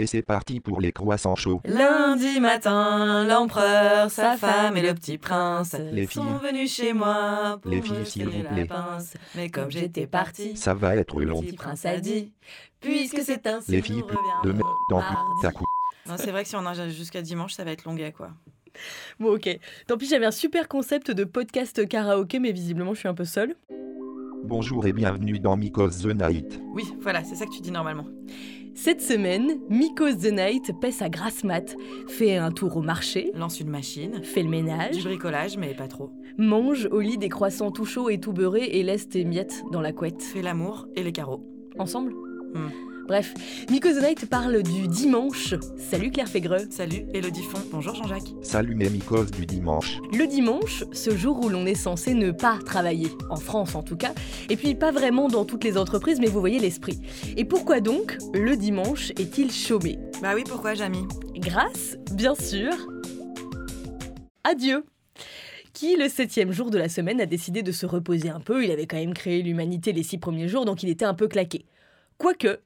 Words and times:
Et 0.00 0.06
c'est 0.06 0.22
parti 0.22 0.60
pour 0.60 0.80
les 0.80 0.92
croissants 0.92 1.34
chauds. 1.34 1.60
Lundi 1.64 2.38
matin, 2.38 3.24
l'empereur, 3.26 4.10
sa 4.12 4.36
femme 4.36 4.76
et 4.76 4.82
le 4.82 4.94
petit 4.94 5.18
prince 5.18 5.74
Les 5.92 6.06
sont 6.06 6.36
venus 6.38 6.72
chez 6.72 6.92
moi 6.92 7.58
pour 7.60 7.68
Les 7.70 7.78
me 7.78 7.82
filles, 7.82 8.06
s'il 8.06 8.28
vous 8.28 8.42
la 8.44 8.48
plaît. 8.50 8.64
pince. 8.66 9.14
Mais 9.34 9.48
comme 9.50 9.70
j'étais 9.72 10.06
parti, 10.06 10.56
Ça 10.56 10.72
va 10.72 10.94
être 10.94 11.18
le 11.18 11.26
long. 11.26 11.40
petit 11.42 11.56
prince 11.56 11.84
a 11.84 11.98
dit 11.98 12.32
Puisque 12.80 13.20
c'est 13.22 13.44
ainsi, 13.48 13.72
Les 13.72 13.82
filles, 13.82 14.04
de 14.44 14.52
merde 14.52 14.68
dans 14.88 15.02
ta 15.42 15.50
cou. 15.50 15.64
Non, 16.06 16.14
c'est 16.16 16.30
vrai 16.30 16.44
que 16.44 16.48
si 16.48 16.54
on 16.54 16.64
a 16.64 16.88
jusqu'à 16.88 17.20
dimanche, 17.20 17.54
ça 17.54 17.64
va 17.64 17.72
être 17.72 17.84
longuet, 17.84 18.12
quoi. 18.12 18.30
Bon, 19.18 19.34
ok. 19.34 19.58
Tant 19.88 19.96
pis, 19.98 20.06
j'avais 20.06 20.26
un 20.26 20.30
super 20.30 20.68
concept 20.68 21.10
de 21.10 21.24
podcast 21.24 21.86
karaoké, 21.88 22.38
mais 22.38 22.52
visiblement, 22.52 22.94
je 22.94 23.00
suis 23.00 23.08
un 23.08 23.14
peu 23.14 23.24
seule. 23.24 23.56
Bonjour 24.44 24.86
et 24.86 24.92
bienvenue 24.92 25.40
dans 25.40 25.56
Mikos 25.56 25.90
the 26.04 26.14
Night. 26.14 26.60
Oui, 26.72 26.84
voilà, 27.00 27.24
c'est 27.24 27.34
ça 27.34 27.44
que 27.44 27.50
tu 27.50 27.60
dis 27.60 27.72
normalement. 27.72 28.06
Cette 28.80 29.02
semaine, 29.02 29.58
Mikos 29.68 30.18
the 30.22 30.30
Night 30.30 30.70
paie 30.80 30.92
sa 30.92 31.08
grasse 31.08 31.42
mat, 31.42 31.74
fait 32.06 32.36
un 32.36 32.52
tour 32.52 32.76
au 32.76 32.80
marché, 32.80 33.32
Lance 33.34 33.58
une 33.58 33.70
machine, 33.70 34.22
fait 34.22 34.44
le 34.44 34.44
du 34.44 34.50
ménage, 34.50 35.02
bricolage, 35.02 35.56
mais 35.56 35.74
pas 35.74 35.88
trop. 35.88 36.12
mange 36.38 36.88
au 36.92 37.00
lit 37.00 37.18
des 37.18 37.28
croissants 37.28 37.72
tout 37.72 37.84
chauds 37.84 38.08
et 38.08 38.20
tout 38.20 38.32
beurrés 38.32 38.66
et 38.66 38.84
laisse 38.84 39.08
tes 39.08 39.24
miettes 39.24 39.64
dans 39.72 39.80
la 39.80 39.92
couette. 39.92 40.22
Fait 40.22 40.42
l'amour 40.42 40.86
et 40.94 41.02
les 41.02 41.10
carreaux. 41.10 41.44
Ensemble? 41.76 42.12
Hmm. 42.54 42.68
Bref, 43.08 43.32
Night 43.70 44.26
parle 44.28 44.62
du 44.62 44.86
dimanche. 44.86 45.54
Salut 45.78 46.10
Claire 46.10 46.28
Fégreux. 46.28 46.68
Salut, 46.68 47.06
Elodie 47.14 47.42
Font. 47.42 47.62
Bonjour 47.72 47.94
Jean-Jacques. 47.94 48.34
Salut 48.42 48.74
mes 48.74 48.90
Mikos 48.90 49.24
du 49.24 49.46
dimanche. 49.46 49.96
Le 50.12 50.26
dimanche, 50.26 50.84
ce 50.92 51.16
jour 51.16 51.42
où 51.42 51.48
l'on 51.48 51.64
est 51.64 51.74
censé 51.74 52.12
ne 52.12 52.32
pas 52.32 52.58
travailler, 52.66 53.08
en 53.30 53.36
France 53.36 53.74
en 53.74 53.82
tout 53.82 53.96
cas, 53.96 54.12
et 54.50 54.58
puis 54.58 54.74
pas 54.74 54.90
vraiment 54.90 55.28
dans 55.28 55.46
toutes 55.46 55.64
les 55.64 55.78
entreprises, 55.78 56.20
mais 56.20 56.26
vous 56.26 56.40
voyez 56.40 56.58
l'esprit. 56.58 57.00
Et 57.38 57.46
pourquoi 57.46 57.80
donc 57.80 58.18
le 58.34 58.56
dimanche 58.56 59.08
est-il 59.12 59.50
chômé? 59.50 59.98
Bah 60.20 60.32
oui, 60.34 60.44
pourquoi, 60.46 60.74
Jamy 60.74 61.06
Grâce, 61.34 61.96
bien 62.12 62.34
sûr, 62.34 62.74
à 64.44 64.54
Dieu 64.54 64.84
qui, 65.72 65.96
le 65.96 66.10
septième 66.10 66.52
jour 66.52 66.70
de 66.70 66.76
la 66.76 66.90
semaine, 66.90 67.22
a 67.22 67.26
décidé 67.26 67.62
de 67.62 67.72
se 67.72 67.86
reposer 67.86 68.28
un 68.28 68.40
peu. 68.40 68.64
Il 68.64 68.70
avait 68.70 68.86
quand 68.86 68.98
même 68.98 69.14
créé 69.14 69.40
l'humanité 69.40 69.92
les 69.92 70.02
six 70.02 70.18
premiers 70.18 70.48
jours, 70.48 70.66
donc 70.66 70.82
il 70.82 70.90
était 70.90 71.06
un 71.06 71.14
peu 71.14 71.26
claqué. 71.26 71.64
Quoique, 72.18 72.58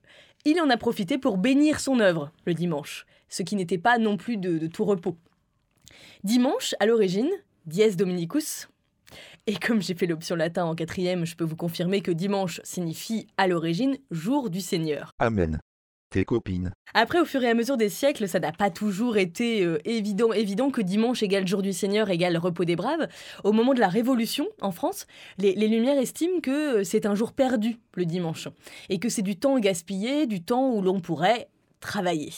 il 0.44 0.60
en 0.60 0.70
a 0.70 0.76
profité 0.76 1.18
pour 1.18 1.38
bénir 1.38 1.80
son 1.80 2.00
œuvre 2.00 2.30
le 2.44 2.54
dimanche, 2.54 3.06
ce 3.28 3.42
qui 3.42 3.56
n'était 3.56 3.78
pas 3.78 3.98
non 3.98 4.16
plus 4.16 4.36
de, 4.36 4.66
tout 4.66 4.84
repos. 4.84 5.16
Dimanche, 6.24 6.74
à 6.80 6.86
l'origine, 6.86 7.30
dies 7.66 7.96
dominicus. 7.96 8.68
Et 9.46 9.56
comme 9.56 9.82
j'ai 9.82 9.94
fait 9.94 10.06
l'option 10.06 10.36
latin 10.36 10.64
en 10.64 10.74
quatrième, 10.74 11.26
je 11.26 11.36
peux 11.36 11.44
vous 11.44 11.56
confirmer 11.56 12.00
que 12.00 12.10
dimanche 12.10 12.60
signifie 12.64 13.26
à 13.36 13.46
l'origine 13.46 13.96
jour 14.10 14.50
du 14.50 14.60
Seigneur. 14.60 15.10
Amen. 15.18 15.58
Copines. 16.20 16.72
Après, 16.94 17.20
au 17.20 17.24
fur 17.24 17.42
et 17.42 17.48
à 17.48 17.54
mesure 17.54 17.76
des 17.76 17.88
siècles, 17.88 18.28
ça 18.28 18.38
n'a 18.38 18.52
pas 18.52 18.70
toujours 18.70 19.16
été 19.16 19.64
euh, 19.64 19.78
évident, 19.84 20.32
évident 20.32 20.70
que 20.70 20.82
dimanche 20.82 21.22
égale 21.22 21.48
jour 21.48 21.62
du 21.62 21.72
Seigneur 21.72 22.10
égale 22.10 22.36
repos 22.36 22.64
des 22.64 22.76
braves. 22.76 23.08
Au 23.44 23.52
moment 23.52 23.72
de 23.72 23.80
la 23.80 23.88
Révolution, 23.88 24.46
en 24.60 24.72
France, 24.72 25.06
les, 25.38 25.54
les 25.54 25.68
Lumières 25.68 25.98
estiment 25.98 26.40
que 26.40 26.80
euh, 26.80 26.84
c'est 26.84 27.06
un 27.06 27.14
jour 27.14 27.32
perdu, 27.32 27.78
le 27.94 28.04
dimanche, 28.04 28.48
et 28.90 28.98
que 28.98 29.08
c'est 29.08 29.22
du 29.22 29.36
temps 29.36 29.58
gaspillé, 29.58 30.26
du 30.26 30.42
temps 30.42 30.70
où 30.70 30.82
l'on 30.82 31.00
pourrait 31.00 31.48
travailler. 31.82 32.30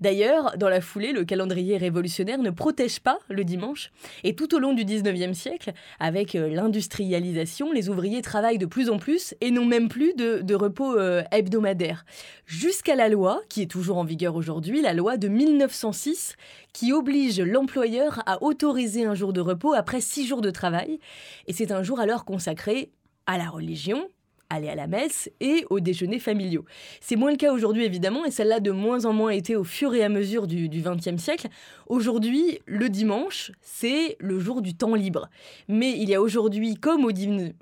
D'ailleurs, 0.00 0.56
dans 0.56 0.70
la 0.70 0.80
foulée, 0.80 1.12
le 1.12 1.24
calendrier 1.24 1.76
révolutionnaire 1.76 2.38
ne 2.38 2.50
protège 2.50 3.00
pas 3.00 3.18
le 3.28 3.44
dimanche, 3.44 3.92
et 4.24 4.34
tout 4.34 4.54
au 4.54 4.58
long 4.58 4.72
du 4.72 4.84
19e 4.84 5.34
siècle, 5.34 5.72
avec 6.00 6.34
euh, 6.34 6.48
l'industrialisation, 6.48 7.72
les 7.72 7.90
ouvriers 7.90 8.22
travaillent 8.22 8.58
de 8.58 8.66
plus 8.66 8.88
en 8.88 8.98
plus 8.98 9.34
et 9.40 9.50
n'ont 9.50 9.66
même 9.66 9.88
plus 9.88 10.14
de, 10.14 10.54
repos 10.54 10.96
euh, 10.98 11.22
hebdomadaire 11.32 12.04
jusqu'à 12.46 12.94
la 12.94 13.08
loi, 13.08 13.42
qui 13.48 13.62
est 13.62 13.70
toujours 13.70 13.98
en 13.98 14.04
vigueur 14.04 14.36
aujourd'hui, 14.36 14.80
la 14.80 14.94
loi 14.94 15.16
de 15.16 15.28
1906, 15.28 16.36
qui 16.72 16.92
oblige 16.92 17.40
l'employeur 17.40 18.22
à 18.26 18.42
autoriser 18.42 19.04
un 19.04 19.14
jour 19.14 19.32
de 19.32 19.40
repos 19.40 19.74
après 19.74 20.00
six 20.00 20.26
jours 20.26 20.40
de 20.40 20.50
travail. 20.50 20.98
Et 21.46 21.52
c'est 21.52 21.72
un 21.72 21.82
jour 21.82 22.00
alors 22.00 22.24
consacré 22.24 22.90
à 23.26 23.38
la 23.38 23.48
religion, 23.48 24.08
aller 24.54 24.68
à 24.68 24.74
la 24.74 24.86
messe 24.86 25.30
et 25.40 25.64
aux 25.70 25.80
déjeuners 25.80 26.18
familiaux. 26.18 26.64
C'est 27.00 27.16
moins 27.16 27.30
le 27.30 27.36
cas 27.36 27.52
aujourd'hui 27.52 27.84
évidemment, 27.84 28.24
et 28.24 28.30
celle-là 28.30 28.60
de 28.60 28.70
moins 28.70 29.04
en 29.04 29.12
moins 29.12 29.30
été 29.30 29.56
au 29.56 29.64
fur 29.64 29.94
et 29.94 30.02
à 30.02 30.08
mesure 30.08 30.46
du 30.46 30.68
XXe 30.68 31.22
siècle. 31.22 31.48
Aujourd'hui, 31.86 32.60
le 32.66 32.88
dimanche, 32.88 33.52
c'est 33.60 34.16
le 34.18 34.38
jour 34.38 34.62
du 34.62 34.74
temps 34.74 34.94
libre. 34.94 35.28
Mais 35.68 35.92
il 35.92 36.08
y 36.08 36.14
a 36.14 36.20
aujourd'hui, 36.20 36.74
comme 36.74 37.04
au 37.04 37.12
19 37.12 37.52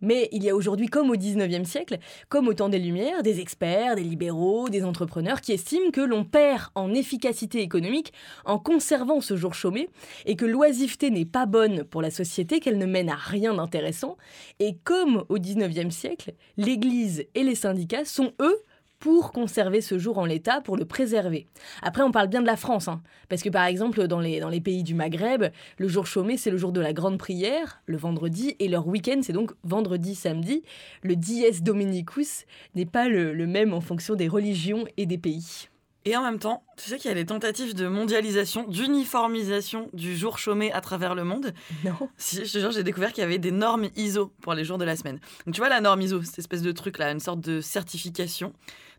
mais 0.00 0.28
il 0.32 0.42
y 0.42 0.50
a 0.50 0.56
aujourd'hui, 0.56 0.86
comme 0.86 1.10
au 1.10 1.16
19e 1.16 1.64
siècle, 1.64 1.98
comme 2.28 2.48
au 2.48 2.54
temps 2.54 2.68
des 2.68 2.78
Lumières, 2.78 3.22
des 3.22 3.40
experts, 3.40 3.96
des 3.96 4.02
libéraux, 4.02 4.68
des 4.68 4.84
entrepreneurs 4.84 5.40
qui 5.40 5.52
estiment 5.52 5.90
que 5.90 6.00
l'on 6.00 6.24
perd 6.24 6.68
en 6.74 6.92
efficacité 6.92 7.60
économique 7.60 8.12
en 8.44 8.58
conservant 8.58 9.20
ce 9.20 9.36
jour 9.36 9.54
chômé 9.54 9.88
et 10.26 10.36
que 10.36 10.46
l'oisiveté 10.46 11.10
n'est 11.10 11.24
pas 11.24 11.46
bonne 11.46 11.84
pour 11.84 12.02
la 12.02 12.10
société, 12.10 12.60
qu'elle 12.60 12.78
ne 12.78 12.86
mène 12.86 13.08
à 13.08 13.16
rien 13.16 13.54
d'intéressant. 13.54 14.16
Et 14.58 14.76
comme 14.84 15.24
au 15.28 15.38
19e 15.38 15.90
siècle, 15.90 16.32
l'Église 16.56 17.26
et 17.34 17.42
les 17.42 17.54
syndicats 17.54 18.04
sont, 18.04 18.32
eux, 18.40 18.62
pour 19.00 19.32
conserver 19.32 19.80
ce 19.80 19.98
jour 19.98 20.18
en 20.18 20.26
l'état, 20.26 20.60
pour 20.60 20.76
le 20.76 20.84
préserver. 20.84 21.46
Après, 21.82 22.02
on 22.02 22.12
parle 22.12 22.28
bien 22.28 22.42
de 22.42 22.46
la 22.46 22.56
France, 22.56 22.86
hein, 22.86 23.02
parce 23.28 23.42
que 23.42 23.48
par 23.48 23.64
exemple, 23.64 24.06
dans 24.06 24.20
les, 24.20 24.40
dans 24.40 24.50
les 24.50 24.60
pays 24.60 24.82
du 24.82 24.94
Maghreb, 24.94 25.46
le 25.78 25.88
jour 25.88 26.06
chômé, 26.06 26.36
c'est 26.36 26.50
le 26.50 26.58
jour 26.58 26.70
de 26.70 26.80
la 26.80 26.92
grande 26.92 27.18
prière, 27.18 27.82
le 27.86 27.96
vendredi, 27.96 28.56
et 28.58 28.68
leur 28.68 28.86
week-end, 28.86 29.20
c'est 29.22 29.32
donc 29.32 29.52
vendredi, 29.64 30.14
samedi. 30.14 30.62
Le 31.02 31.16
dies 31.16 31.44
dominicus 31.62 32.44
n'est 32.74 32.86
pas 32.86 33.08
le, 33.08 33.32
le 33.32 33.46
même 33.46 33.72
en 33.72 33.80
fonction 33.80 34.14
des 34.14 34.28
religions 34.28 34.84
et 34.98 35.06
des 35.06 35.18
pays. 35.18 35.68
Et 36.06 36.16
en 36.16 36.22
même 36.22 36.38
temps, 36.38 36.64
tu 36.78 36.88
sais 36.88 36.96
qu'il 36.98 37.08
y 37.08 37.12
a 37.12 37.14
des 37.14 37.26
tentatives 37.26 37.74
de 37.74 37.86
mondialisation, 37.86 38.66
d'uniformisation 38.68 39.90
du 39.92 40.16
jour 40.16 40.38
chômé 40.38 40.72
à 40.72 40.80
travers 40.80 41.14
le 41.14 41.24
monde. 41.24 41.52
Non 41.84 42.08
Si, 42.16 42.36
je 42.44 42.52
te 42.52 42.58
jure, 42.58 42.70
j'ai 42.70 42.82
découvert 42.82 43.12
qu'il 43.12 43.20
y 43.22 43.24
avait 43.26 43.38
des 43.38 43.50
normes 43.50 43.88
ISO 43.96 44.32
pour 44.40 44.54
les 44.54 44.64
jours 44.64 44.78
de 44.78 44.84
la 44.84 44.96
semaine. 44.96 45.18
Donc 45.44 45.54
tu 45.54 45.60
vois 45.60 45.68
la 45.68 45.80
norme 45.80 46.00
ISO, 46.00 46.22
cette 46.22 46.38
espèce 46.38 46.62
de 46.62 46.72
truc 46.72 46.98
là, 46.98 47.10
une 47.12 47.20
sorte 47.20 47.40
de 47.40 47.60
certification, 47.60 48.54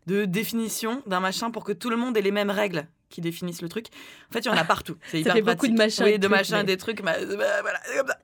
de 0.06 0.24
définition 0.26 1.02
d'un 1.06 1.20
machin 1.20 1.50
pour 1.50 1.64
que 1.64 1.72
tout 1.72 1.90
le 1.90 1.96
monde 1.96 2.16
ait 2.16 2.22
les 2.22 2.30
mêmes 2.30 2.50
règles 2.50 2.86
qui 3.08 3.20
définissent 3.20 3.62
le 3.62 3.68
truc. 3.68 3.86
En 4.30 4.32
fait, 4.32 4.40
il 4.40 4.46
y 4.46 4.50
en 4.50 4.56
a 4.56 4.64
partout. 4.64 4.96
C'est 5.10 5.20
hyper 5.20 5.34
fait 5.34 5.42
beaucoup 5.42 5.56
pratique. 5.56 5.72
de 5.74 5.78
machins 5.78 6.04
Oui, 6.04 6.18
de 6.18 6.28
machins, 6.28 6.56
mais- 6.58 6.64
des 6.64 6.76
trucs. 6.76 7.02
bah, 7.02 7.14
bah, 7.20 7.60
voilà, 7.62 7.80
c'est 7.84 7.98
comme 7.98 8.06
ça. 8.08 8.18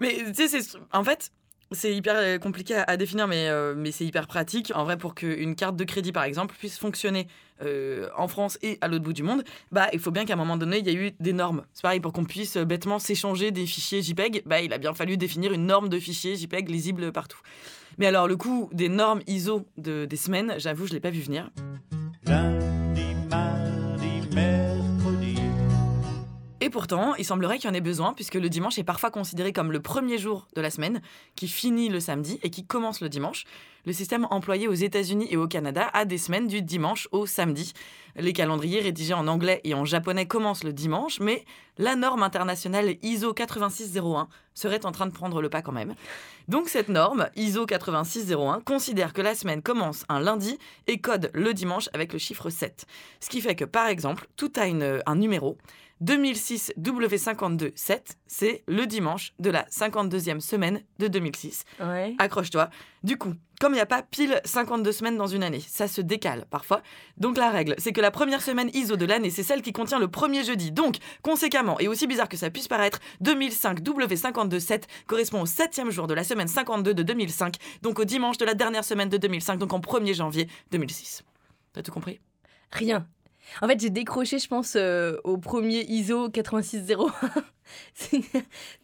Mais 0.00 0.16
tu 0.34 0.48
sais, 0.48 0.58
en 0.92 1.04
fait. 1.04 1.30
C'est 1.74 1.94
hyper 1.94 2.14
euh, 2.16 2.38
compliqué 2.38 2.74
à, 2.74 2.96
définir, 2.96 3.26
mais, 3.26 3.48
euh, 3.48 3.74
mais 3.76 3.92
c'est 3.92 4.04
hyper 4.04 4.26
pratique. 4.26 4.72
En 4.74 4.84
vrai, 4.84 4.96
pour 4.96 5.14
qu'une 5.14 5.54
carte 5.54 5.76
de 5.76 5.84
crédit, 5.84 6.12
par 6.12 6.24
exemple, 6.24 6.54
puisse 6.58 6.78
fonctionner 6.78 7.26
euh, 7.62 8.08
en 8.16 8.28
France 8.28 8.58
et 8.62 8.78
à 8.80 8.88
l'autre 8.88 9.04
bout 9.04 9.12
du 9.12 9.22
monde, 9.22 9.44
bah, 9.70 9.88
il 9.92 9.98
faut 9.98 10.10
bien 10.10 10.24
qu'à 10.24 10.34
un 10.34 10.36
moment 10.36 10.56
donné, 10.56 10.78
il 10.78 10.86
y 10.86 10.90
ait 10.90 10.94
eu 10.94 11.12
des 11.20 11.32
normes. 11.32 11.64
C'est 11.72 11.82
pareil, 11.82 12.00
pour 12.00 12.12
qu'on 12.12 12.24
puisse 12.24 12.56
bêtement 12.56 12.98
s'échanger 12.98 13.50
des 13.50 13.66
fichiers 13.66 14.02
JPEG, 14.02 14.42
bah, 14.46 14.60
il 14.60 14.72
a 14.72 14.78
bien 14.78 14.94
fallu 14.94 15.16
définir 15.16 15.52
une 15.52 15.66
norme 15.66 15.88
de 15.88 15.98
fichiers 15.98 16.36
JPEG 16.36 16.68
lisible 16.68 17.12
partout. 17.12 17.40
Mais 17.98 18.06
alors, 18.06 18.26
le 18.26 18.36
coup 18.36 18.68
des 18.72 18.88
normes 18.88 19.20
ISO 19.26 19.66
de, 19.76 20.04
des 20.04 20.16
semaines, 20.16 20.54
j'avoue, 20.58 20.86
je 20.86 20.92
ne 20.92 20.96
l'ai 20.96 21.00
pas 21.00 21.10
vu 21.10 21.20
venir. 21.20 21.50
Et 26.62 26.70
pourtant, 26.70 27.16
il 27.16 27.24
semblerait 27.24 27.58
qu'il 27.58 27.68
y 27.68 27.72
en 27.72 27.74
ait 27.74 27.80
besoin, 27.80 28.12
puisque 28.12 28.36
le 28.36 28.48
dimanche 28.48 28.78
est 28.78 28.84
parfois 28.84 29.10
considéré 29.10 29.52
comme 29.52 29.72
le 29.72 29.82
premier 29.82 30.16
jour 30.16 30.46
de 30.54 30.60
la 30.60 30.70
semaine, 30.70 31.02
qui 31.34 31.48
finit 31.48 31.88
le 31.88 31.98
samedi 31.98 32.38
et 32.44 32.50
qui 32.50 32.64
commence 32.64 33.00
le 33.00 33.08
dimanche. 33.08 33.46
Le 33.84 33.92
système 33.92 34.28
employé 34.30 34.68
aux 34.68 34.72
États-Unis 34.72 35.26
et 35.28 35.36
au 35.36 35.48
Canada 35.48 35.90
a 35.92 36.04
des 36.04 36.18
semaines 36.18 36.46
du 36.46 36.62
dimanche 36.62 37.08
au 37.10 37.26
samedi. 37.26 37.72
Les 38.14 38.32
calendriers 38.32 38.78
rédigés 38.78 39.12
en 39.12 39.26
anglais 39.26 39.60
et 39.64 39.74
en 39.74 39.84
japonais 39.84 40.26
commencent 40.26 40.62
le 40.62 40.72
dimanche, 40.72 41.18
mais 41.18 41.44
la 41.78 41.96
norme 41.96 42.22
internationale 42.22 42.94
ISO 43.02 43.34
8601 43.34 44.28
serait 44.54 44.86
en 44.86 44.92
train 44.92 45.06
de 45.06 45.12
prendre 45.12 45.42
le 45.42 45.50
pas 45.50 45.62
quand 45.62 45.72
même. 45.72 45.96
Donc 46.46 46.68
cette 46.68 46.88
norme, 46.88 47.28
ISO 47.34 47.66
8601, 47.66 48.60
considère 48.60 49.14
que 49.14 49.20
la 49.20 49.34
semaine 49.34 49.62
commence 49.62 50.04
un 50.08 50.20
lundi 50.20 50.56
et 50.86 51.00
code 51.00 51.32
le 51.34 51.54
dimanche 51.54 51.88
avec 51.92 52.12
le 52.12 52.20
chiffre 52.20 52.50
7. 52.50 52.86
Ce 53.18 53.28
qui 53.28 53.40
fait 53.40 53.56
que, 53.56 53.64
par 53.64 53.88
exemple, 53.88 54.28
tout 54.36 54.52
a 54.54 54.62
un 54.62 55.16
numéro. 55.16 55.58
2006 56.02 56.72
W52 56.80 57.70
7, 57.76 58.18
c'est 58.26 58.64
le 58.66 58.86
dimanche 58.86 59.34
de 59.38 59.50
la 59.50 59.62
52e 59.66 60.40
semaine 60.40 60.82
de 60.98 61.06
2006. 61.06 61.64
Ouais. 61.80 62.14
Accroche-toi. 62.18 62.70
Du 63.04 63.16
coup, 63.16 63.34
comme 63.60 63.72
il 63.72 63.76
n'y 63.76 63.82
a 63.82 63.86
pas 63.86 64.02
pile 64.02 64.40
52 64.44 64.90
semaines 64.90 65.16
dans 65.16 65.28
une 65.28 65.44
année, 65.44 65.60
ça 65.60 65.86
se 65.86 66.00
décale 66.00 66.44
parfois. 66.50 66.82
Donc 67.18 67.36
la 67.38 67.50
règle, 67.50 67.76
c'est 67.78 67.92
que 67.92 68.00
la 68.00 68.10
première 68.10 68.42
semaine 68.42 68.68
ISO 68.74 68.96
de 68.96 69.04
l'année, 69.04 69.30
c'est 69.30 69.44
celle 69.44 69.62
qui 69.62 69.72
contient 69.72 70.00
le 70.00 70.08
premier 70.08 70.42
jeudi. 70.42 70.72
Donc, 70.72 70.96
conséquemment, 71.22 71.78
et 71.78 71.86
aussi 71.86 72.08
bizarre 72.08 72.28
que 72.28 72.36
ça 72.36 72.50
puisse 72.50 72.66
paraître, 72.66 72.98
2005 73.20 73.80
W52 73.80 74.58
7 74.58 74.88
correspond 75.06 75.42
au 75.42 75.46
septième 75.46 75.90
jour 75.90 76.08
de 76.08 76.14
la 76.14 76.24
semaine 76.24 76.48
52 76.48 76.94
de 76.94 77.02
2005, 77.04 77.54
donc 77.82 78.00
au 78.00 78.04
dimanche 78.04 78.38
de 78.38 78.44
la 78.44 78.54
dernière 78.54 78.84
semaine 78.84 79.08
de 79.08 79.18
2005, 79.18 79.56
donc 79.56 79.72
en 79.72 79.78
1er 79.78 80.14
janvier 80.14 80.48
2006. 80.72 81.22
T'as 81.72 81.82
tout 81.82 81.92
compris? 81.92 82.18
Rien. 82.72 83.06
En 83.60 83.68
fait, 83.68 83.80
j'ai 83.80 83.90
décroché, 83.90 84.38
je 84.38 84.48
pense, 84.48 84.74
euh, 84.76 85.16
au 85.24 85.36
premier 85.38 85.84
ISO 85.88 86.28
8601. 86.28 87.12
C'est 87.94 88.22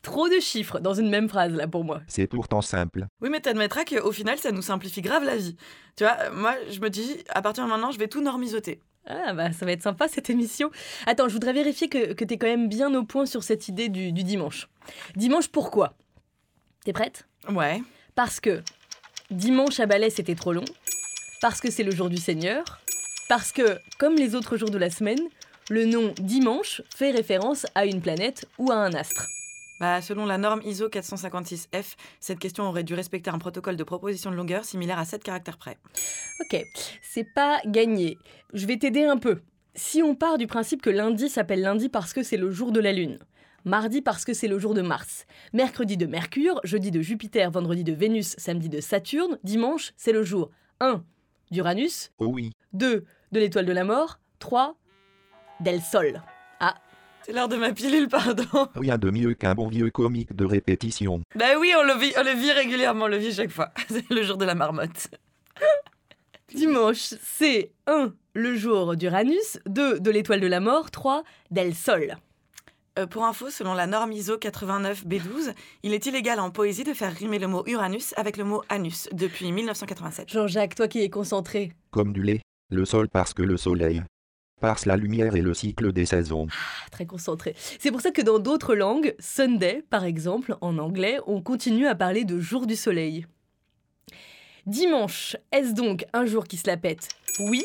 trop 0.02 0.28
de 0.28 0.40
chiffres 0.40 0.81
dans 0.81 0.94
une 0.94 1.10
même 1.10 1.28
phrase, 1.28 1.52
là, 1.52 1.69
pour 1.69 1.84
moi. 1.84 2.00
C'est 2.06 2.26
pourtant 2.26 2.62
simple. 2.62 3.06
Oui, 3.20 3.28
mais 3.31 3.40
t'admettras 3.40 3.84
qu'au 3.84 4.12
final, 4.12 4.38
ça 4.38 4.50
nous 4.50 4.62
simplifie 4.62 5.02
grave 5.02 5.25
la 5.25 5.37
vie. 5.37 5.56
Tu 5.96 6.05
vois, 6.05 6.16
euh, 6.20 6.31
moi, 6.32 6.55
je 6.70 6.81
me 6.81 6.90
dis, 6.90 7.19
à 7.28 7.43
partir 7.43 7.64
de 7.64 7.69
maintenant, 7.69 7.90
je 7.90 7.99
vais 7.99 8.08
tout 8.08 8.22
normisoter. 8.22 8.81
Ah 9.10 9.32
bah 9.32 9.52
ça 9.52 9.64
va 9.64 9.72
être 9.72 9.82
sympa 9.82 10.06
cette 10.06 10.28
émission. 10.28 10.70
Attends, 11.06 11.28
je 11.28 11.32
voudrais 11.32 11.55
vérifier 11.55 11.88
que, 11.88 12.12
que 12.12 12.25
tu 12.26 12.34
es 12.34 12.37
quand 12.37 12.46
même 12.46 12.69
bien 12.69 12.94
au 12.94 13.05
point 13.05 13.25
sur 13.25 13.43
cette 13.43 13.66
idée 13.69 13.88
du, 13.88 14.12
du 14.12 14.22
dimanche. 14.22 14.69
Dimanche 15.16 15.49
pourquoi? 15.49 15.94
T'es 16.84 16.93
prête? 16.93 17.26
Ouais. 17.49 17.82
Parce 18.14 18.38
que 18.38 18.62
dimanche 19.31 19.81
à 19.81 19.87
Balais 19.87 20.10
c'était 20.10 20.34
trop 20.34 20.52
long, 20.52 20.64
parce 21.40 21.62
que 21.62 21.70
c'est 21.70 21.84
le 21.84 21.90
jour 21.90 22.10
du 22.10 22.19
Seigneur, 22.19 22.81
parce 23.29 23.53
que, 23.53 23.79
comme 23.99 24.17
les 24.17 24.35
autres 24.35 24.57
jours 24.57 24.71
de 24.71 24.79
la 24.79 24.91
semaine, 24.91 25.21
le 25.71 25.85
nom 25.85 26.15
dimanche 26.19 26.83
fait 26.95 27.11
référence 27.11 27.67
à 27.75 27.85
une 27.85 28.01
planète 28.01 28.47
ou 28.59 28.73
à 28.73 28.77
un 28.77 28.93
astre. 28.95 29.27
Bah, 29.81 30.01
selon 30.03 30.27
la 30.27 30.39
norme 30.39 30.61
ISO 30.65 30.89
456F, 30.89 31.95
cette 32.19 32.39
question 32.39 32.65
aurait 32.65 32.83
dû 32.83 32.95
respecter 32.95 33.31
un 33.31 33.39
protocole 33.39 33.77
de 33.77 33.85
proposition 33.85 34.31
de 34.31 34.35
longueur 34.35 34.65
similaire 34.65 34.99
à 34.99 35.05
7 35.05 35.23
caractères 35.23 35.59
près. 35.59 35.79
Ok, 36.41 36.61
c'est 37.03 37.33
pas 37.35 37.61
gagné. 37.65 38.19
Je 38.55 38.67
vais 38.67 38.79
t'aider 38.79 39.05
un 39.05 39.19
peu. 39.19 39.41
Si 39.75 40.03
on 40.03 40.17
part 40.17 40.39
du 40.39 40.49
principe 40.49 40.83
que 40.83 40.91
lundi 40.91 41.29
s'appelle 41.29 41.61
lundi 41.61 41.89
parce 41.89 42.13
que 42.13 42.25
c'est 42.25 42.37
le 42.37 42.51
jour 42.51 42.73
de 42.73 42.81
la 42.81 42.93
Lune, 42.93 43.19
mardi 43.65 44.03
parce 44.03 44.25
que 44.25 44.33
c'est 44.33 44.49
le 44.49 44.59
jour 44.59 44.75
de 44.75 44.83
Mars, 44.83 45.27
mercredi 45.53 45.97
de 45.97 46.07
Mercure, 46.07 46.61
jeudi 46.65 46.91
de 46.91 47.01
Jupiter, 47.01 47.51
vendredi 47.53 47.85
de 47.85 47.93
Vénus, 47.93 48.35
samedi 48.39 48.69
de 48.69 48.81
Saturne, 48.81 49.39
dimanche 49.45 49.93
c'est 49.97 50.13
le 50.13 50.25
jour 50.25 50.51
1 50.81 51.05
d'Uranus, 51.53 52.11
Oh 52.19 52.27
oui, 52.27 52.51
2 52.73 53.05
de 53.33 53.41
l'étoile 53.41 53.67
de 53.67 53.73
la 53.73 53.85
mort, 53.85 54.19
3 54.39 54.77
d'El 55.61 55.81
Sol. 55.81 56.23
C'est 57.29 57.35
l'heure 57.35 57.49
de 57.49 57.57
ma 57.57 57.75
pilule, 57.75 58.09
pardon. 58.09 58.69
rien 58.75 58.97
de 58.97 59.11
mieux 59.11 59.35
qu'un 59.35 59.55
bon 59.55 59.69
vieux 59.69 59.91
comique 59.91 60.35
de 60.35 60.47
répétition. 60.47 61.21
Bah 61.35 61.59
oui, 61.61 61.75
on 61.79 61.83
le 61.83 61.93
vit, 61.99 62.11
on 62.17 62.23
le 62.23 62.31
vit 62.31 62.53
régulièrement, 62.53 63.05
on 63.05 63.09
le 63.09 63.19
vit 63.19 63.35
chaque 63.35 63.51
fois. 63.51 63.71
C'est 63.91 64.09
le 64.09 64.23
jour 64.23 64.39
de 64.39 64.47
la 64.47 64.55
marmotte. 64.55 65.09
Dimanche, 66.55 67.13
c'est 67.23 67.73
1 67.87 68.15
le 68.33 68.57
jour 68.57 68.97
d'Uranus, 68.97 69.59
2 69.67 70.01
de 70.01 70.11
l'étoile 70.11 70.41
de 70.41 70.47
la 70.47 70.61
mort, 70.61 70.91
3 70.91 71.23
d'El 71.51 71.75
Sol. 71.75 72.17
Euh, 72.99 73.07
pour 73.07 73.27
info, 73.27 73.51
selon 73.51 73.75
la 73.75 73.87
norme 73.87 74.13
ISO 74.13 74.39
89B12, 74.39 75.53
il 75.83 75.93
est 75.93 76.07
illégal 76.07 76.41
en 76.41 76.51
poésie 76.51 76.85
de 76.85 76.95
faire 76.95 77.13
rimer 77.13 77.39
le 77.39 77.49
mot 77.49 77.63
Uranus 77.67 78.15
avec 78.17 78.39
le 78.39 78.45
mot 78.45 78.63
anus 78.71 79.11
depuis 79.13 79.53
1987. 79.53 80.31
Jean-Jacques, 80.31 80.77
toi 80.77 80.89
qui 80.89 81.03
es 81.03 81.11
concentré. 81.11 81.73
Comme 81.91 82.15
du 82.15 82.23
lait, 82.23 82.41
le 82.70 82.85
sol 82.85 83.09
parce 83.09 83.35
que 83.35 83.43
le 83.43 83.56
soleil. 83.56 84.03
Parce 84.61 84.87
la 84.87 84.97
lumière 84.97 85.37
et 85.37 85.41
le 85.41 85.55
cycle 85.55 85.93
des 85.93 86.06
saisons. 86.06 86.49
Ah, 86.50 86.88
Très 86.91 87.06
concentré. 87.06 87.55
C'est 87.79 87.93
pour 87.93 88.00
ça 88.00 88.11
que 88.11 88.23
dans 88.23 88.38
d'autres 88.38 88.75
langues, 88.75 89.15
Sunday, 89.20 89.85
par 89.88 90.05
exemple, 90.05 90.56
en 90.61 90.79
anglais, 90.79 91.19
on 91.26 91.41
continue 91.41 91.87
à 91.87 91.94
parler 91.94 92.25
de 92.25 92.41
jour 92.41 92.67
du 92.67 92.75
soleil. 92.75 93.26
Dimanche, 94.67 95.37
est-ce 95.53 95.73
donc 95.75 96.05
un 96.12 96.26
jour 96.26 96.44
qui 96.44 96.56
se 96.56 96.67
la 96.67 96.76
pète? 96.76 97.09
Oui. 97.38 97.62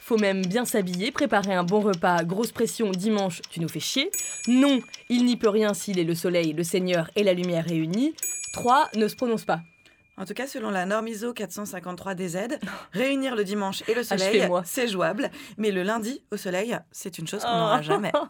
Faut 0.00 0.18
même 0.18 0.44
bien 0.44 0.64
s'habiller, 0.64 1.12
préparer 1.12 1.54
un 1.54 1.62
bon 1.62 1.80
repas, 1.80 2.24
grosse 2.24 2.50
pression, 2.50 2.90
dimanche, 2.90 3.40
tu 3.50 3.60
nous 3.60 3.68
fais 3.68 3.80
chier? 3.80 4.10
Non, 4.48 4.80
il 5.08 5.24
n'y 5.24 5.36
peut 5.36 5.48
rien 5.48 5.74
s'il 5.74 6.00
est 6.00 6.04
le 6.04 6.16
soleil, 6.16 6.52
le 6.52 6.64
Seigneur 6.64 7.08
et 7.14 7.22
la 7.22 7.34
lumière 7.34 7.64
réunis. 7.64 8.12
3. 8.52 8.90
Ne 8.96 9.06
se 9.06 9.14
prononce 9.14 9.44
pas. 9.44 9.60
En 10.18 10.24
tout 10.26 10.34
cas, 10.34 10.46
selon 10.46 10.70
la 10.70 10.84
norme 10.86 11.08
ISO 11.08 11.32
453DZ, 11.32 12.58
réunir 12.92 13.34
le 13.34 13.44
dimanche 13.44 13.82
et 13.88 13.94
le 13.94 14.02
soleil, 14.02 14.28
Achevez-moi. 14.28 14.62
c'est 14.64 14.88
jouable. 14.88 15.30
Mais 15.56 15.70
le 15.70 15.82
lundi 15.82 16.22
au 16.30 16.36
soleil, 16.36 16.76
c'est 16.90 17.18
une 17.18 17.26
chose 17.26 17.42
qu'on 17.42 17.48
n'aura 17.56 17.78
Oh. 17.80 17.82
jamais. 17.82 18.12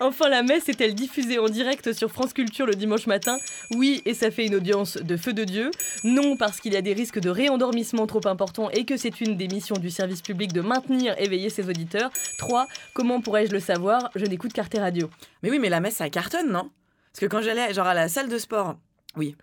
Enfin, 0.00 0.28
la 0.28 0.42
messe 0.42 0.68
est-elle 0.68 0.94
diffusée 0.94 1.38
en 1.38 1.48
direct 1.48 1.92
sur 1.92 2.10
France 2.10 2.32
Culture 2.34 2.66
le 2.66 2.74
dimanche 2.74 3.06
matin? 3.06 3.38
Oui, 3.70 4.02
et 4.04 4.12
ça 4.12 4.30
fait 4.30 4.44
une 4.44 4.56
audience 4.56 4.96
de 4.96 5.16
feu 5.16 5.32
de 5.32 5.44
Dieu. 5.44 5.70
Non, 6.04 6.36
parce 6.36 6.60
qu'il 6.60 6.72
y 6.72 6.76
a 6.76 6.82
des 6.82 6.92
risques 6.92 7.20
de 7.20 7.30
réendormissement 7.30 8.06
trop 8.06 8.26
importants 8.26 8.68
et 8.70 8.84
que 8.84 8.96
c'est 8.96 9.20
une 9.20 9.36
des 9.36 9.46
missions 9.48 9.76
du 9.76 9.88
service 9.90 10.20
public 10.20 10.52
de 10.52 10.60
maintenir 10.60 11.14
éveillés 11.18 11.48
ses 11.48 11.68
auditeurs. 11.68 12.10
3. 12.38 12.66
Comment 12.94 13.20
pourrais-je 13.20 13.52
le 13.52 13.60
savoir? 13.60 14.10
Je 14.14 14.26
n'écoute 14.26 14.52
qu'Arte 14.52 14.74
Radio. 14.76 15.08
Mais 15.42 15.50
oui, 15.50 15.58
mais 15.58 15.70
la 15.70 15.80
messe, 15.80 15.96
ça 15.96 16.10
cartonne, 16.10 16.50
non? 16.50 16.70
Parce 17.12 17.20
que 17.20 17.26
quand 17.26 17.40
j'allais 17.40 17.72
genre 17.72 17.86
à 17.86 17.94
la 17.94 18.08
salle 18.08 18.28
de 18.28 18.38
sport, 18.38 18.76
oui, 19.16 19.36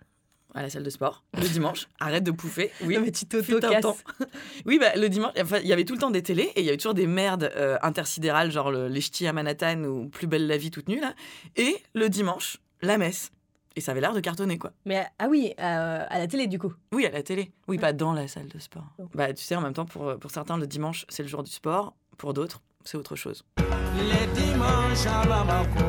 à 0.54 0.62
la 0.62 0.70
salle 0.70 0.82
de 0.82 0.90
sport, 0.90 1.22
le 1.34 1.48
dimanche, 1.48 1.88
arrête 2.00 2.24
de 2.24 2.30
pouffer, 2.30 2.70
oui. 2.82 2.94
Non, 2.96 3.00
mais 3.02 3.10
tu. 3.12 3.24
Oui, 4.66 4.78
bah, 4.80 4.94
le 4.96 5.08
dimanche, 5.08 5.32
enfin, 5.40 5.58
il 5.62 5.66
y 5.68 5.72
avait 5.72 5.84
tout 5.84 5.94
le 5.94 6.00
temps 6.00 6.10
des 6.10 6.22
télés 6.22 6.50
et 6.56 6.60
il 6.60 6.64
y 6.64 6.68
avait 6.68 6.76
toujours 6.76 6.94
des 6.94 7.06
merdes 7.06 7.50
euh, 7.56 7.78
intersidérales, 7.82 8.50
genre 8.50 8.70
le- 8.70 8.88
les 8.88 9.00
ch'tis 9.00 9.26
à 9.26 9.32
Manhattan 9.32 9.84
ou 9.84 10.08
Plus 10.08 10.26
belle 10.26 10.46
la 10.46 10.56
vie 10.56 10.70
toute 10.70 10.88
nue, 10.88 11.00
là. 11.00 11.14
Et 11.56 11.76
le 11.94 12.08
dimanche, 12.08 12.58
la 12.82 12.98
messe. 12.98 13.30
Et 13.76 13.80
ça 13.80 13.92
avait 13.92 14.00
l'air 14.00 14.12
de 14.12 14.20
cartonner, 14.20 14.58
quoi. 14.58 14.72
Mais 14.84 15.06
ah 15.20 15.28
oui, 15.28 15.54
euh, 15.60 16.04
à 16.08 16.18
la 16.18 16.26
télé 16.26 16.48
du 16.48 16.58
coup. 16.58 16.72
Oui, 16.92 17.06
à 17.06 17.10
la 17.10 17.22
télé. 17.22 17.52
Oui, 17.68 17.78
pas 17.78 17.92
dans 17.92 18.12
la 18.12 18.26
salle 18.26 18.48
de 18.48 18.58
sport. 18.58 18.84
Bah, 19.14 19.32
tu 19.32 19.44
sais, 19.44 19.54
en 19.54 19.60
même 19.60 19.74
temps, 19.74 19.84
pour, 19.86 20.18
pour 20.18 20.30
certains, 20.32 20.58
le 20.58 20.66
dimanche, 20.66 21.06
c'est 21.08 21.22
le 21.22 21.28
jour 21.28 21.42
du 21.44 21.50
sport. 21.52 21.94
Pour 22.18 22.34
d'autres, 22.34 22.60
c'est 22.84 22.96
autre 22.98 23.14
chose. 23.16 23.44
Les 23.58 24.26
dimanches 24.42 25.06
à 25.06 25.24
Bamako, 25.24 25.84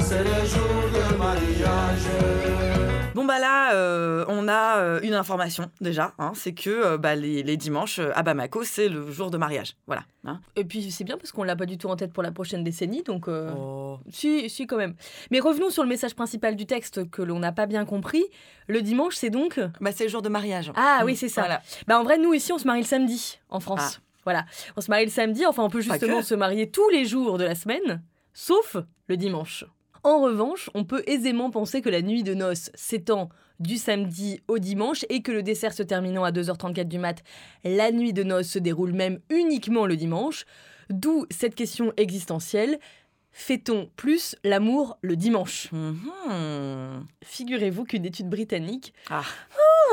c'est 0.00 0.24
le 0.24 0.46
jour 0.46 0.90
de 0.92 1.16
mariage. 1.16 2.85
Bon, 3.16 3.24
bah 3.24 3.38
là, 3.38 3.72
euh, 3.72 4.26
on 4.28 4.46
a 4.46 4.76
euh, 4.76 5.00
une 5.02 5.14
information 5.14 5.70
déjà. 5.80 6.12
hein, 6.18 6.32
c'est 6.34 6.52
que 6.52 6.68
euh, 6.68 6.98
bah, 6.98 7.14
les, 7.14 7.42
les 7.42 7.56
dimanches 7.56 7.98
à 7.98 8.22
Bamako, 8.22 8.62
c'est 8.62 8.90
le 8.90 9.10
jour 9.10 9.30
de 9.30 9.38
mariage. 9.38 9.74
Voilà. 9.86 10.04
hein. 10.24 10.38
Et 10.54 10.64
puis 10.66 10.90
c'est 10.92 11.02
bien 11.02 11.16
parce 11.16 11.32
qu'on 11.32 11.42
l'a 11.42 11.56
pas 11.56 11.64
du 11.64 11.78
tout 11.78 11.88
en 11.88 11.96
tête 11.96 12.12
pour 12.12 12.22
la 12.22 12.30
prochaine 12.30 12.62
décennie, 12.62 13.02
donc 13.02 13.26
euh, 13.26 13.50
Oh. 13.56 13.98
si, 14.10 14.50
si 14.50 14.66
quand 14.66 14.76
même. 14.76 14.94
Mais 15.30 15.40
revenons 15.40 15.70
sur 15.70 15.82
le 15.82 15.88
message 15.88 16.14
principal 16.14 16.56
du 16.56 16.66
texte 16.66 17.08
que 17.10 17.22
l'on 17.22 17.38
n'a 17.38 17.52
pas 17.52 17.64
bien 17.64 17.86
compris. 17.86 18.22
Le 18.68 18.82
dimanche, 18.82 19.14
c'est 19.16 19.30
donc 19.30 19.58
Bah, 19.80 19.92
c'est 19.92 20.04
le 20.04 20.10
jour 20.10 20.20
de 20.20 20.28
mariage. 20.28 20.70
Ah 20.76 21.00
oui, 21.06 21.16
c'est 21.16 21.30
ça. 21.30 21.40
Voilà. 21.40 21.62
Bah 21.86 21.98
en 21.98 22.04
vrai, 22.04 22.18
nous 22.18 22.34
ici, 22.34 22.52
on 22.52 22.58
se 22.58 22.66
marie 22.66 22.82
le 22.82 22.86
samedi 22.86 23.38
en 23.48 23.60
France. 23.60 24.02
Voilà, 24.24 24.44
on 24.76 24.82
se 24.82 24.90
marie 24.90 25.06
le 25.06 25.10
samedi. 25.10 25.46
Enfin, 25.46 25.62
on 25.62 25.70
peut 25.70 25.80
justement 25.80 26.20
se 26.20 26.34
marier 26.34 26.70
tous 26.70 26.88
les 26.90 27.06
jours 27.06 27.38
de 27.38 27.44
la 27.44 27.54
semaine, 27.54 28.02
sauf 28.34 28.76
le 29.08 29.16
dimanche. 29.16 29.64
En 30.06 30.20
revanche, 30.20 30.70
on 30.74 30.84
peut 30.84 31.02
aisément 31.08 31.50
penser 31.50 31.82
que 31.82 31.88
la 31.88 32.00
nuit 32.00 32.22
de 32.22 32.32
noces 32.32 32.70
s'étend 32.76 33.28
du 33.58 33.76
samedi 33.76 34.40
au 34.46 34.60
dimanche 34.60 35.04
et 35.08 35.20
que 35.20 35.32
le 35.32 35.42
dessert 35.42 35.72
se 35.72 35.82
terminant 35.82 36.22
à 36.22 36.30
2h34 36.30 36.84
du 36.84 37.00
mat, 37.00 37.24
la 37.64 37.90
nuit 37.90 38.12
de 38.12 38.22
noces 38.22 38.46
se 38.46 38.60
déroule 38.60 38.92
même 38.92 39.18
uniquement 39.30 39.84
le 39.84 39.96
dimanche. 39.96 40.44
D'où 40.90 41.26
cette 41.32 41.56
question 41.56 41.92
existentielle 41.96 42.78
fait-on 43.38 43.90
plus 43.96 44.34
l'amour 44.44 44.96
le 45.02 45.14
dimanche 45.14 45.68
Mhm. 45.72 47.06
Figurez-vous 47.22 47.84
qu'une 47.84 48.06
étude 48.06 48.28
britannique 48.30 48.94
Ah. 49.10 49.22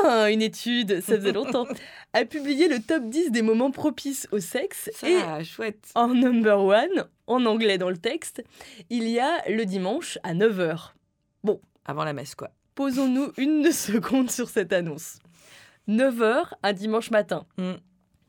ah, 0.04 0.30
une 0.30 0.40
étude, 0.40 1.00
ça 1.02 1.16
faisait 1.16 1.32
longtemps, 1.32 1.66
a 2.14 2.24
publié 2.24 2.68
le 2.68 2.80
top 2.80 3.04
10 3.08 3.30
des 3.30 3.42
moments 3.42 3.70
propices 3.70 4.26
au 4.32 4.40
sexe. 4.40 4.90
Ça, 4.94 5.40
Et 5.40 5.44
chouette. 5.44 5.90
en 5.94 6.08
number 6.08 6.58
one, 6.64 7.04
en 7.26 7.44
anglais 7.44 7.76
dans 7.76 7.90
le 7.90 7.98
texte, 7.98 8.42
il 8.88 9.06
y 9.08 9.20
a 9.20 9.46
le 9.48 9.64
dimanche 9.66 10.18
à 10.22 10.32
9h. 10.34 10.92
Avant 11.86 12.04
la 12.04 12.14
messe, 12.14 12.34
quoi. 12.34 12.50
Posons-nous 12.76 13.32
une 13.36 13.70
seconde 13.72 14.30
sur 14.30 14.48
cette 14.48 14.72
annonce. 14.72 15.18
9h 15.86 16.44
un 16.62 16.72
dimanche 16.72 17.10
matin. 17.10 17.44
Mm. 17.58 17.72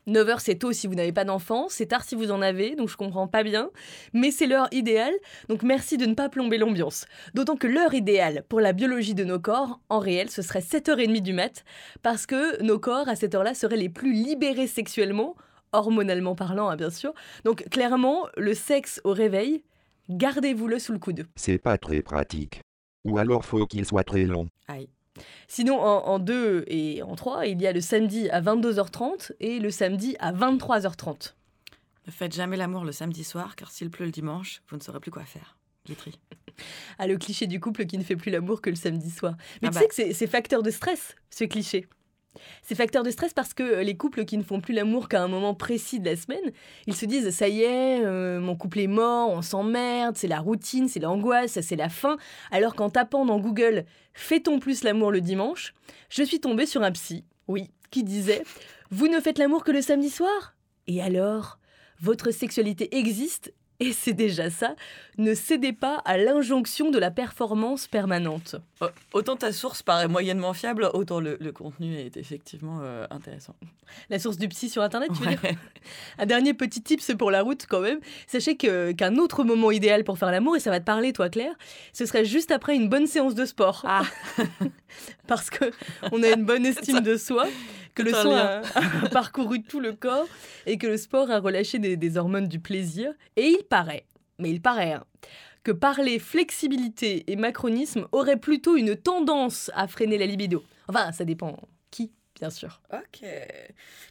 9h 0.07 0.39
c'est 0.39 0.55
tôt 0.55 0.71
si 0.71 0.88
vous 0.88 0.95
n'avez 0.95 1.12
pas 1.12 1.24
d'enfant, 1.24 1.67
c'est 1.69 1.88
tard 1.88 2.03
si 2.03 2.15
vous 2.15 2.31
en 2.31 2.41
avez, 2.41 2.75
donc 2.75 2.89
je 2.89 2.97
comprends 2.97 3.27
pas 3.27 3.43
bien, 3.43 3.69
mais 4.13 4.31
c'est 4.31 4.45
l'heure 4.45 4.67
idéale, 4.71 5.13
donc 5.50 5.63
merci 5.63 5.97
de 5.97 6.05
ne 6.05 6.13
pas 6.13 6.29
plomber 6.29 6.57
l'ambiance. 6.57 7.05
D'autant 7.33 7.55
que 7.55 7.67
l'heure 7.67 7.93
idéale 7.93 8.43
pour 8.47 8.59
la 8.59 8.74
biologie 8.74 9.15
de 9.15 9.24
nos 9.24 9.39
corps, 9.39 9.79
en 9.89 10.00
réel, 10.00 10.29
ce 10.29 10.41
serait 10.41 10.59
7h30 10.59 11.21
du 11.21 11.33
mat, 11.33 11.63
parce 12.03 12.25
que 12.25 12.62
nos 12.62 12.79
corps 12.79 13.09
à 13.09 13.15
cette 13.15 13.33
heure-là 13.33 13.53
seraient 13.53 13.77
les 13.77 13.89
plus 13.89 14.13
libérés 14.13 14.67
sexuellement, 14.67 15.35
hormonalement 15.71 16.35
parlant 16.35 16.69
hein, 16.69 16.75
bien 16.75 16.89
sûr. 16.89 17.13
Donc 17.43 17.67
clairement, 17.69 18.27
le 18.38 18.53
sexe 18.53 19.01
au 19.03 19.12
réveil, 19.12 19.63
gardez-vous-le 20.09 20.79
sous 20.79 20.93
le 20.93 21.00
coude. 21.00 21.25
C'est 21.35 21.57
pas 21.57 21.77
très 21.77 22.01
pratique. 22.01 22.62
Ou 23.05 23.17
alors 23.17 23.45
faut 23.45 23.65
qu'il 23.65 23.85
soit 23.85 24.03
très 24.03 24.24
long. 24.24 24.47
Aïe. 24.67 24.89
Sinon, 25.48 25.79
en 25.79 26.19
2 26.19 26.65
et 26.67 27.01
en 27.03 27.15
3, 27.15 27.45
il 27.48 27.62
y 27.62 27.67
a 27.67 27.72
le 27.74 27.81
samedi 27.81 28.29
à 28.29 28.41
22h30 28.41 29.31
et 29.39 29.60
le 29.60 29.72
samedi 29.72 30.15
à 30.19 30.31
23h30. 30.34 31.34
Ne 32.07 32.12
faites 32.12 32.34
jamais 32.34 32.57
l'amour 32.57 32.84
le 32.86 32.91
samedi 32.91 33.24
soir, 33.24 33.55
car 33.55 33.72
s'il 33.72 33.89
pleut 33.89 34.05
le 34.05 34.12
dimanche, 34.12 34.62
vous 34.69 34.77
ne 34.77 34.81
saurez 34.81 35.00
plus 35.00 35.12
quoi 35.12 35.24
faire. 35.24 35.57
Guitry. 35.88 36.19
Ah, 36.98 37.07
le 37.07 37.17
cliché 37.17 37.48
du 37.48 37.60
couple 37.60 37.86
qui 37.86 37.98
ne 37.98 38.03
fait 38.03 38.15
plus 38.15 38.31
l'amour 38.31 38.62
que 38.62 38.69
le 38.69 38.75
samedi 38.75 39.10
soir. 39.12 39.36
Mais 39.62 39.67
Ah 39.67 39.72
tu 39.72 39.74
bah. 39.75 39.79
sais 39.81 39.88
que 39.88 39.95
c'est- 39.95 40.13
c'est 40.13 40.27
facteur 40.27 40.63
de 40.63 40.72
stress, 40.72 41.15
ce 41.29 41.43
cliché. 41.43 41.88
C'est 42.63 42.75
facteur 42.75 43.03
de 43.03 43.09
stress 43.09 43.33
parce 43.33 43.53
que 43.53 43.63
euh, 43.63 43.83
les 43.83 43.97
couples 43.97 44.25
qui 44.25 44.37
ne 44.37 44.43
font 44.43 44.61
plus 44.61 44.73
l'amour 44.73 45.09
qu'à 45.09 45.21
un 45.21 45.27
moment 45.27 45.53
précis 45.53 45.99
de 45.99 46.09
la 46.09 46.15
semaine, 46.15 46.51
ils 46.87 46.95
se 46.95 47.05
disent 47.05 47.29
ça 47.31 47.47
y 47.47 47.61
est, 47.61 48.03
euh, 48.05 48.39
mon 48.39 48.55
couple 48.55 48.79
est 48.79 48.87
mort, 48.87 49.29
on 49.29 49.41
s'emmerde, 49.41 50.17
c'est 50.17 50.27
la 50.27 50.39
routine, 50.39 50.87
c'est 50.87 50.99
l'angoisse, 50.99 51.59
c'est 51.61 51.75
la 51.75 51.89
faim. 51.89 52.17
Alors 52.51 52.75
qu'en 52.75 52.89
tapant 52.89 53.25
dans 53.25 53.39
Google 53.39 53.85
Fait-on 54.13 54.59
plus 54.59 54.83
l'amour 54.83 55.11
le 55.11 55.21
dimanche 55.21 55.73
je 56.09 56.23
suis 56.23 56.39
tombée 56.39 56.65
sur 56.65 56.81
un 56.81 56.91
psy, 56.91 57.25
oui, 57.47 57.71
qui 57.91 58.03
disait 58.03 58.43
Vous 58.91 59.07
ne 59.07 59.19
faites 59.19 59.37
l'amour 59.37 59.63
que 59.63 59.71
le 59.71 59.81
samedi 59.81 60.09
soir? 60.09 60.55
Et 60.87 61.01
alors? 61.01 61.59
Votre 62.01 62.31
sexualité 62.31 62.97
existe 62.97 63.53
et 63.79 63.91
c'est 63.91 64.13
déjà 64.13 64.50
ça, 64.50 64.75
ne 65.17 65.34
cédez 65.34 65.74
pas 65.74 66.01
à 66.05 66.17
l'injonction 66.17 66.91
de 66.91 67.00
la 67.00 67.12
performance 67.12 67.88
permanente. 67.88 68.55
Autant 69.13 69.36
ta 69.36 69.51
source 69.51 69.84
paraît 69.84 70.08
moyennement 70.08 70.53
fiable, 70.53 70.89
autant 70.94 71.20
le, 71.20 71.38
le 71.39 71.51
contenu 71.51 71.96
est 71.96 72.17
effectivement 72.17 72.79
euh, 72.82 73.05
intéressant. 73.10 73.55
La 74.10 74.20
source 74.20 74.38
du 74.38 74.48
psy 74.48 74.70
sur 74.70 74.82
Internet, 74.82 75.10
tu 75.15 75.24
veux 75.24 75.29
dire? 75.29 75.39
Un 76.17 76.25
dernier 76.25 76.53
petit 76.53 76.82
tips 76.82 77.13
pour 77.17 77.32
la 77.32 77.41
route 77.41 77.65
quand 77.67 77.82
même. 77.82 78.00
Sachez 78.27 78.55
qu'un 78.58 79.15
autre 79.17 79.44
moment 79.44 79.72
idéal 79.72 80.03
pour 80.03 80.17
faire 80.17 80.32
l'amour, 80.32 80.55
et 80.55 80.60
ça 80.60 80.72
va 80.72 80.79
te 80.79 80.86
parler 80.86 81.13
toi 81.13 81.29
Claire, 81.29 81.53
ce 81.94 82.05
serait 82.05 82.25
juste 82.25 82.51
après 82.51 82.75
une 82.75 82.89
bonne 82.89 83.08
séance 83.08 83.36
de 83.36 83.46
sport. 83.46 83.84
Ah. 83.86 84.03
Parce 85.27 85.50
que 85.50 85.65
on 86.12 86.24
a 86.24 86.29
une 86.29 86.46
bonne 86.46 86.65
estime 86.65 87.01
de 87.01 87.17
soi, 87.17 87.48
que 87.95 88.03
le 88.03 88.11
sang 88.11 88.35
a, 88.35 88.61
a 88.75 89.09
parcouru 89.11 89.63
tout 89.63 89.79
le 89.79 89.93
corps 89.93 90.27
et 90.65 90.77
que 90.77 90.85
le 90.85 90.97
sport 90.97 91.31
a 91.31 91.39
relâché 91.39 91.79
des, 91.79 91.97
des 91.97 92.17
hormones 92.17 92.47
du 92.47 92.59
plaisir. 92.59 93.13
Et 93.35 93.47
il 93.47 93.63
paraît, 93.63 94.05
mais 94.37 94.51
il 94.51 94.61
paraît, 94.61 94.93
hein, 94.93 95.05
que 95.63 95.71
parler 95.71 96.19
flexibilité 96.19 97.23
et 97.31 97.35
macronisme 97.35 98.07
aurait 98.11 98.37
plutôt 98.37 98.77
une 98.77 98.95
tendance 98.95 99.71
à 99.73 99.87
freiner 99.87 100.17
la 100.17 100.27
libido. 100.27 100.63
Enfin, 100.87 101.11
ça 101.11 101.25
dépend 101.25 101.57
bien 102.39 102.49
sûr. 102.49 102.81
Ok. 102.93 103.21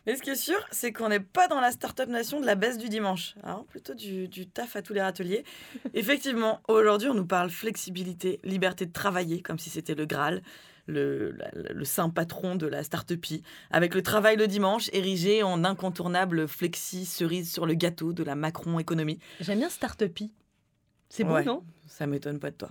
Mais 0.07 0.17
ce 0.17 0.23
qui 0.23 0.31
est 0.31 0.35
sûr, 0.37 0.59
c'est 0.71 0.93
qu'on 0.93 1.09
n'est 1.09 1.21
pas 1.21 1.47
dans 1.49 1.61
la 1.61 1.71
start-up 1.71 2.09
nation 2.09 2.41
de 2.41 2.47
la 2.47 2.55
baisse 2.55 2.79
du 2.79 2.89
dimanche. 2.89 3.35
hein, 3.43 3.65
plutôt 3.69 3.95
du, 3.95 4.29
du 4.29 4.47
taf 4.49 4.77
à 4.77 4.83
tous 4.83 4.93
les 4.95 5.03
râteliers. 5.03 5.45
Effectivement, 5.95 6.61
aujourd'hui, 6.69 7.09
on 7.09 7.15
nous 7.15 7.27
parle 7.27 7.51
flexibilité, 7.51 8.41
liberté 8.45 8.87
de 8.87 8.93
travailler, 8.93 9.43
comme 9.43 9.59
si 9.59 9.71
c'était 9.71 9.95
le 9.95 10.07
Graal. 10.07 10.43
Le, 10.87 11.35
le 11.55 11.85
saint 11.87 12.11
patron 12.11 12.57
de 12.57 12.67
la 12.67 12.83
start-upie, 12.85 13.43
avec 13.71 13.95
le 13.95 14.03
travail 14.03 14.37
le 14.37 14.47
dimanche 14.47 14.91
érigé 14.93 15.43
en 15.43 15.65
incontournable 15.65 16.47
flexi 16.47 17.07
cerise 17.07 17.51
sur 17.51 17.65
le 17.65 17.73
gâteau 17.73 18.13
de 18.13 18.23
la 18.23 18.35
Macron 18.35 18.79
économie. 18.79 19.19
J'aime 19.41 19.61
bien 19.61 19.71
Startupy. 19.71 20.31
C'est 21.09 21.25
bon, 21.25 21.33
Ouais. 21.37 21.45
non? 21.45 21.65
Ça 21.87 22.07
m'étonne 22.07 22.39
pas 22.39 22.51
de 22.51 22.57
toi. 22.57 22.69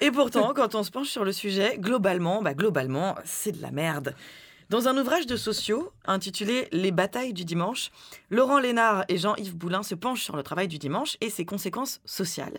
Et 0.00 0.12
pourtant, 0.12 0.52
quand 0.54 0.76
on 0.76 0.84
se 0.84 0.92
penche 0.92 1.08
sur 1.08 1.24
le 1.24 1.32
sujet, 1.32 1.76
globalement, 1.78 2.40
bah 2.40 2.54
globalement, 2.54 3.16
c'est 3.24 3.50
de 3.50 3.60
la 3.62 3.72
merde. 3.72 4.14
Dans 4.68 4.88
un 4.88 4.98
ouvrage 4.98 5.26
de 5.26 5.36
sociaux 5.36 5.92
intitulé 6.06 6.66
Les 6.72 6.90
batailles 6.90 7.32
du 7.32 7.44
dimanche, 7.44 7.92
Laurent 8.30 8.58
Lénard 8.58 9.04
et 9.08 9.16
Jean-Yves 9.16 9.54
Boulin 9.54 9.84
se 9.84 9.94
penchent 9.94 10.24
sur 10.24 10.34
le 10.34 10.42
travail 10.42 10.66
du 10.66 10.78
dimanche 10.78 11.16
et 11.20 11.30
ses 11.30 11.44
conséquences 11.44 12.00
sociales. 12.04 12.58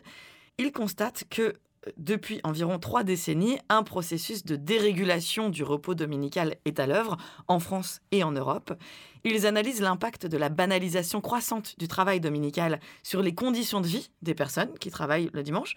Ils 0.58 0.72
constatent 0.72 1.26
que 1.30 1.42
euh, 1.42 1.92
depuis 1.98 2.40
environ 2.46 2.80
trois 2.80 3.04
décennies, 3.04 3.60
un 3.68 3.84
processus 3.84 4.46
de 4.46 4.56
dérégulation 4.56 5.50
du 5.50 5.64
repos 5.64 5.96
dominical 5.96 6.56
est 6.64 6.80
à 6.80 6.88
l'œuvre 6.88 7.18
en 7.50 7.60
France 7.60 8.00
et 8.12 8.24
en 8.24 8.32
Europe. 8.32 8.74
Ils 9.26 9.46
analysent 9.46 9.82
l'impact 9.82 10.28
de 10.28 10.38
la 10.38 10.48
banalisation 10.48 11.20
croissante 11.20 11.78
du 11.78 11.90
travail 11.90 12.22
dominical 12.22 12.80
sur 13.04 13.22
les 13.22 13.36
conditions 13.36 13.82
de 13.82 13.88
vie 13.88 14.12
des 14.22 14.34
personnes 14.34 14.74
qui 14.80 14.92
travaillent 14.92 15.30
le 15.34 15.44
dimanche. 15.44 15.76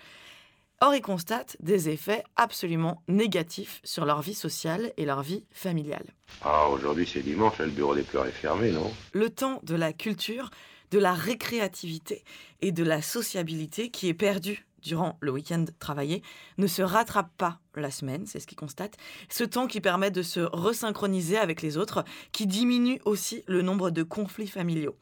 Or, 0.82 0.94
ils 0.94 1.02
constatent 1.02 1.58
des 1.60 1.90
effets 1.90 2.24
absolument 2.36 3.02
négatifs 3.06 3.82
sur 3.84 4.06
leur 4.06 4.22
vie 4.22 4.32
sociale 4.34 4.94
et 4.96 5.04
leur 5.04 5.22
vie 5.22 5.44
familiale. 5.50 6.06
Ah, 6.42 6.68
aujourd'hui 6.68 7.06
c'est 7.06 7.20
dimanche, 7.20 7.58
le 7.58 7.66
bureau 7.66 7.94
des 7.94 8.02
pleurs 8.02 8.24
est 8.24 8.32
fermé, 8.32 8.70
non? 8.70 8.90
Le 9.12 9.28
temps 9.28 9.60
de 9.62 9.74
la 9.74 9.92
culture, 9.92 10.48
de 10.90 10.98
la 10.98 11.12
récréativité 11.12 12.24
et 12.62 12.72
de 12.72 12.82
la 12.82 13.02
sociabilité 13.02 13.90
qui 13.90 14.08
est 14.08 14.14
perdu 14.14 14.66
durant 14.82 15.18
le 15.20 15.30
week-end 15.30 15.66
travaillé 15.78 16.22
ne 16.56 16.66
se 16.66 16.80
rattrape 16.80 17.30
pas 17.36 17.60
la 17.74 17.90
semaine, 17.90 18.24
c'est 18.26 18.40
ce 18.40 18.46
qu'ils 18.46 18.56
constatent. 18.56 18.96
Ce 19.28 19.44
temps 19.44 19.66
qui 19.66 19.82
permet 19.82 20.10
de 20.10 20.22
se 20.22 20.40
resynchroniser 20.40 21.36
avec 21.36 21.60
les 21.60 21.76
autres, 21.76 22.04
qui 22.32 22.46
diminue 22.46 23.00
aussi 23.04 23.42
le 23.46 23.60
nombre 23.60 23.90
de 23.90 24.02
conflits 24.02 24.48
familiaux. 24.48 24.96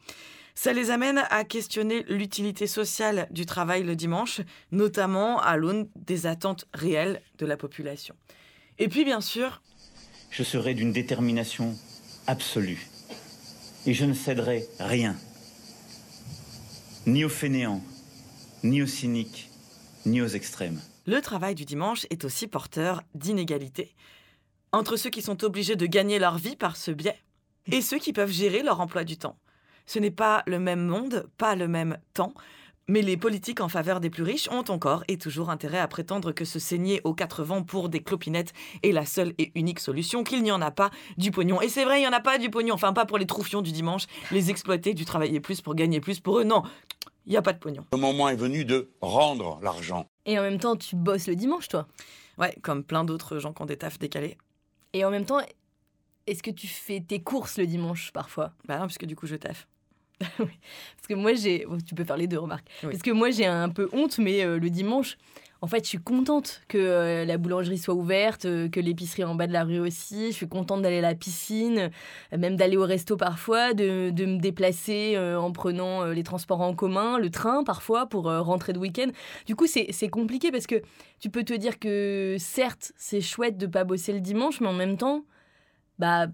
Ça 0.61 0.73
les 0.73 0.91
amène 0.91 1.23
à 1.29 1.45
questionner 1.45 2.03
l'utilité 2.09 2.67
sociale 2.67 3.29
du 3.31 3.45
travail 3.45 3.81
le 3.81 3.95
dimanche, 3.95 4.41
notamment 4.73 5.39
à 5.39 5.55
l'aune 5.55 5.87
des 5.95 6.25
attentes 6.25 6.65
réelles 6.73 7.21
de 7.37 7.45
la 7.45 7.55
population. 7.55 8.13
Et 8.77 8.89
puis 8.89 9.05
bien 9.05 9.21
sûr, 9.21 9.61
Je 10.31 10.43
serai 10.43 10.73
d'une 10.73 10.91
détermination 10.91 11.77
absolue. 12.27 12.89
Et 13.85 13.93
je 13.93 14.03
ne 14.03 14.13
céderai 14.13 14.67
rien. 14.81 15.15
Ni 17.05 17.23
aux 17.23 17.29
fainéants, 17.29 17.81
ni 18.61 18.81
aux 18.81 18.85
cyniques, 18.85 19.49
ni 20.05 20.21
aux 20.21 20.27
extrêmes. 20.27 20.81
Le 21.05 21.21
travail 21.21 21.55
du 21.55 21.63
dimanche 21.63 22.05
est 22.09 22.25
aussi 22.25 22.47
porteur 22.47 23.01
d'inégalités 23.15 23.95
entre 24.73 24.97
ceux 24.97 25.09
qui 25.09 25.21
sont 25.21 25.41
obligés 25.45 25.77
de 25.77 25.85
gagner 25.85 26.19
leur 26.19 26.37
vie 26.37 26.57
par 26.57 26.75
ce 26.75 26.91
biais 26.91 27.17
et 27.71 27.81
ceux 27.81 27.97
qui 27.97 28.11
peuvent 28.11 28.29
gérer 28.29 28.61
leur 28.61 28.81
emploi 28.81 29.05
du 29.05 29.15
temps. 29.15 29.37
Ce 29.89 29.97
n'est 29.97 30.11
pas 30.11 30.43
le 30.45 30.59
même 30.59 30.85
monde, 30.85 31.27
pas 31.39 31.55
le 31.55 31.67
même 31.67 31.97
temps, 32.13 32.35
mais 32.87 33.01
les 33.01 33.17
politiques 33.17 33.59
en 33.59 33.69
faveur 33.69 33.99
des 33.99 34.11
plus 34.11 34.21
riches 34.21 34.47
ont 34.51 34.63
encore 34.69 35.03
et 35.07 35.17
toujours 35.17 35.49
intérêt 35.49 35.79
à 35.79 35.87
prétendre 35.87 36.31
que 36.31 36.45
se 36.45 36.59
saigner 36.59 37.01
aux 37.05 37.15
quatre 37.15 37.43
vents 37.43 37.63
pour 37.63 37.89
des 37.89 38.03
clopinettes 38.03 38.53
est 38.83 38.91
la 38.91 39.07
seule 39.07 39.33
et 39.39 39.51
unique 39.55 39.79
solution, 39.79 40.23
qu'il 40.23 40.43
n'y 40.43 40.51
en 40.51 40.61
a 40.61 40.69
pas 40.69 40.91
du 41.17 41.31
pognon. 41.31 41.59
Et 41.59 41.69
c'est 41.69 41.85
vrai, 41.85 41.97
il 41.97 42.01
n'y 42.01 42.07
en 42.07 42.13
a 42.13 42.19
pas 42.19 42.37
du 42.37 42.51
pognon, 42.51 42.75
enfin 42.75 42.93
pas 42.93 43.07
pour 43.07 43.17
les 43.17 43.25
troufions 43.25 43.63
du 43.63 43.71
dimanche, 43.71 44.05
les 44.29 44.51
exploiter 44.51 44.93
du 44.93 45.05
travailler 45.05 45.39
plus 45.39 45.59
pour 45.61 45.73
gagner 45.73 45.99
plus. 45.99 46.19
Pour 46.19 46.37
eux, 46.37 46.43
non, 46.43 46.61
il 47.25 47.31
n'y 47.31 47.37
a 47.37 47.41
pas 47.41 47.53
de 47.53 47.57
pognon. 47.57 47.83
Le 47.91 47.97
moment 47.97 48.29
est 48.29 48.35
venu 48.35 48.65
de 48.65 48.91
rendre 49.01 49.57
l'argent. 49.63 50.05
Et 50.27 50.37
en 50.37 50.43
même 50.43 50.59
temps, 50.59 50.75
tu 50.75 50.97
bosses 50.97 51.25
le 51.25 51.35
dimanche, 51.35 51.67
toi. 51.67 51.87
Ouais, 52.37 52.55
comme 52.61 52.83
plein 52.83 53.05
d'autres 53.05 53.39
gens 53.39 53.53
qui 53.53 53.61
ont 53.63 53.65
des 53.65 53.77
tafs 53.77 53.97
décalés. 53.97 54.37
Et 54.93 55.03
en 55.03 55.09
même 55.09 55.25
temps, 55.25 55.39
est-ce 56.27 56.43
que 56.43 56.51
tu 56.51 56.67
fais 56.67 56.99
tes 56.99 57.23
courses 57.23 57.57
le 57.57 57.65
dimanche 57.65 58.11
parfois? 58.11 58.53
Bah 58.67 58.77
non, 58.77 58.85
puisque 58.85 59.05
du 59.05 59.15
coup 59.15 59.25
je 59.25 59.35
taffe. 59.35 59.67
Parce 60.37 61.07
que 61.07 61.13
moi, 61.13 61.33
j'ai. 61.33 61.65
oh, 61.67 61.77
tu 61.85 61.95
peux 61.95 62.03
faire 62.03 62.17
les 62.17 62.27
deux, 62.27 62.39
remarques. 62.39 62.67
Oui. 62.83 62.89
Parce 62.91 63.03
que 63.03 63.11
moi, 63.11 63.31
j'ai 63.31 63.45
un 63.45 63.69
peu 63.69 63.89
honte, 63.93 64.17
mais 64.17 64.43
euh, 64.43 64.59
le 64.59 64.69
dimanche, 64.69 65.17
en 65.61 65.67
fait, 65.67 65.83
je 65.83 65.89
suis 65.89 65.97
contente 65.97 66.61
que 66.69 66.77
euh, 66.77 67.25
la 67.25 67.37
boulangerie 67.37 67.77
soit 67.77 67.93
ouverte, 67.93 68.45
euh, 68.45 68.69
que 68.69 68.79
l'épicerie 68.79 69.25
en 69.25 69.35
bas 69.35 69.45
de 69.45 69.51
la 69.51 69.65
rue 69.65 69.79
aussi. 69.79 70.27
Je 70.27 70.35
suis 70.35 70.47
contente 70.47 70.81
d'aller 70.81 70.99
à 70.99 71.01
la 71.01 71.15
piscine, 71.15 71.91
euh, 72.31 72.37
même 72.37 72.55
d'aller 72.55 72.77
au 72.77 72.85
resto 72.85 73.17
parfois, 73.17 73.73
de, 73.73 74.09
de 74.09 74.25
me 74.25 74.39
déplacer 74.39 75.17
en 75.19 75.51
prenant 75.51 76.05
les 76.05 76.23
transports 76.23 76.61
en 76.61 76.73
commun, 76.73 77.17
le 77.17 77.29
train 77.29 77.63
parfois 77.63 78.05
pour 78.07 78.23
rentrer 78.25 78.73
de 78.73 78.79
week-end. 78.79 79.07
Du 79.45 79.55
coup, 79.55 79.67
c'est 79.67 79.87
c'est 79.91 80.07
compliqué 80.07 80.51
parce 80.51 80.67
que 80.67 80.81
tu 81.19 81.29
peux 81.29 81.43
te 81.43 81.53
dire 81.53 81.79
que 81.79 82.37
certes, 82.39 82.93
c'est 82.95 83.21
chouette 83.21 83.57
de 83.57 83.67
pas 83.67 83.83
bosser 83.83 84.13
le 84.13 84.21
dimanche, 84.21 84.61
mais 84.61 84.67
en 84.67 84.73
même 84.73 84.97
temps, 84.97 85.25
bah. 85.97 86.27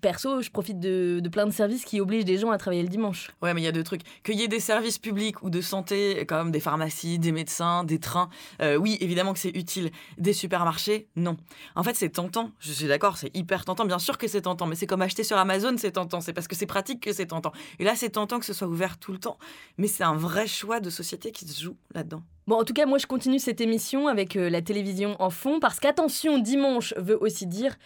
Perso, 0.00 0.42
je 0.42 0.50
profite 0.50 0.80
de, 0.80 1.20
de 1.22 1.28
plein 1.28 1.46
de 1.46 1.52
services 1.52 1.84
qui 1.84 2.00
obligent 2.00 2.24
des 2.24 2.38
gens 2.38 2.50
à 2.50 2.58
travailler 2.58 2.82
le 2.82 2.88
dimanche. 2.88 3.30
Ouais, 3.40 3.54
mais 3.54 3.60
il 3.60 3.64
y 3.64 3.68
a 3.68 3.72
deux 3.72 3.84
trucs. 3.84 4.02
Qu'il 4.24 4.34
y 4.34 4.42
ait 4.42 4.48
des 4.48 4.60
services 4.60 4.98
publics 4.98 5.42
ou 5.42 5.50
de 5.50 5.60
santé, 5.60 6.26
comme 6.26 6.50
des 6.50 6.58
pharmacies, 6.58 7.20
des 7.20 7.30
médecins, 7.30 7.84
des 7.84 8.00
trains, 8.00 8.28
euh, 8.60 8.76
oui, 8.76 8.98
évidemment 9.00 9.32
que 9.32 9.38
c'est 9.38 9.56
utile. 9.56 9.90
Des 10.18 10.32
supermarchés, 10.32 11.08
non. 11.14 11.36
En 11.76 11.84
fait, 11.84 11.94
c'est 11.94 12.08
tentant. 12.08 12.50
Je 12.58 12.72
suis 12.72 12.86
d'accord, 12.86 13.16
c'est 13.16 13.34
hyper 13.36 13.64
tentant. 13.64 13.84
Bien 13.84 14.00
sûr 14.00 14.18
que 14.18 14.26
c'est 14.26 14.42
tentant, 14.42 14.66
mais 14.66 14.74
c'est 14.74 14.86
comme 14.88 15.02
acheter 15.02 15.22
sur 15.22 15.36
Amazon, 15.36 15.76
c'est 15.76 15.92
tentant. 15.92 16.20
C'est 16.20 16.32
parce 16.32 16.48
que 16.48 16.56
c'est 16.56 16.66
pratique 16.66 17.00
que 17.00 17.12
c'est 17.12 17.26
tentant. 17.26 17.52
Et 17.78 17.84
là, 17.84 17.94
c'est 17.94 18.10
tentant 18.10 18.40
que 18.40 18.46
ce 18.46 18.52
soit 18.52 18.66
ouvert 18.66 18.98
tout 18.98 19.12
le 19.12 19.18
temps. 19.18 19.38
Mais 19.78 19.86
c'est 19.86 20.04
un 20.04 20.16
vrai 20.16 20.48
choix 20.48 20.80
de 20.80 20.90
société 20.90 21.30
qui 21.30 21.46
se 21.46 21.62
joue 21.62 21.76
là-dedans. 21.94 22.22
Bon, 22.48 22.56
en 22.60 22.64
tout 22.64 22.74
cas, 22.74 22.86
moi, 22.86 22.98
je 22.98 23.06
continue 23.06 23.38
cette 23.38 23.60
émission 23.60 24.08
avec 24.08 24.36
euh, 24.36 24.48
la 24.48 24.62
télévision 24.62 25.16
en 25.20 25.30
fond, 25.30 25.58
parce 25.60 25.80
qu'attention, 25.80 26.38
dimanche 26.38 26.94
veut 26.96 27.20
aussi 27.20 27.46
dire 27.46 27.76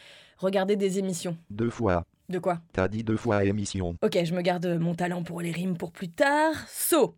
regarder 0.41 0.77
des 0.77 0.99
émissions. 0.99 1.37
Deux 1.51 1.71
fois. 1.71 2.05
De 2.29 2.39
quoi? 2.39 2.61
T'as 2.73 2.89
dit 2.89 3.03
deux 3.03 3.17
fois 3.17 3.45
émission. 3.45 3.97
Ok, 4.03 4.19
je 4.25 4.35
me 4.35 4.41
garde 4.41 4.67
mon 4.79 4.95
talent 4.95 5.23
pour 5.23 5.41
les 5.41 5.51
rimes 5.51 5.77
pour 5.77 5.91
plus 5.91 6.09
tard. 6.09 6.55
So, 6.69 7.17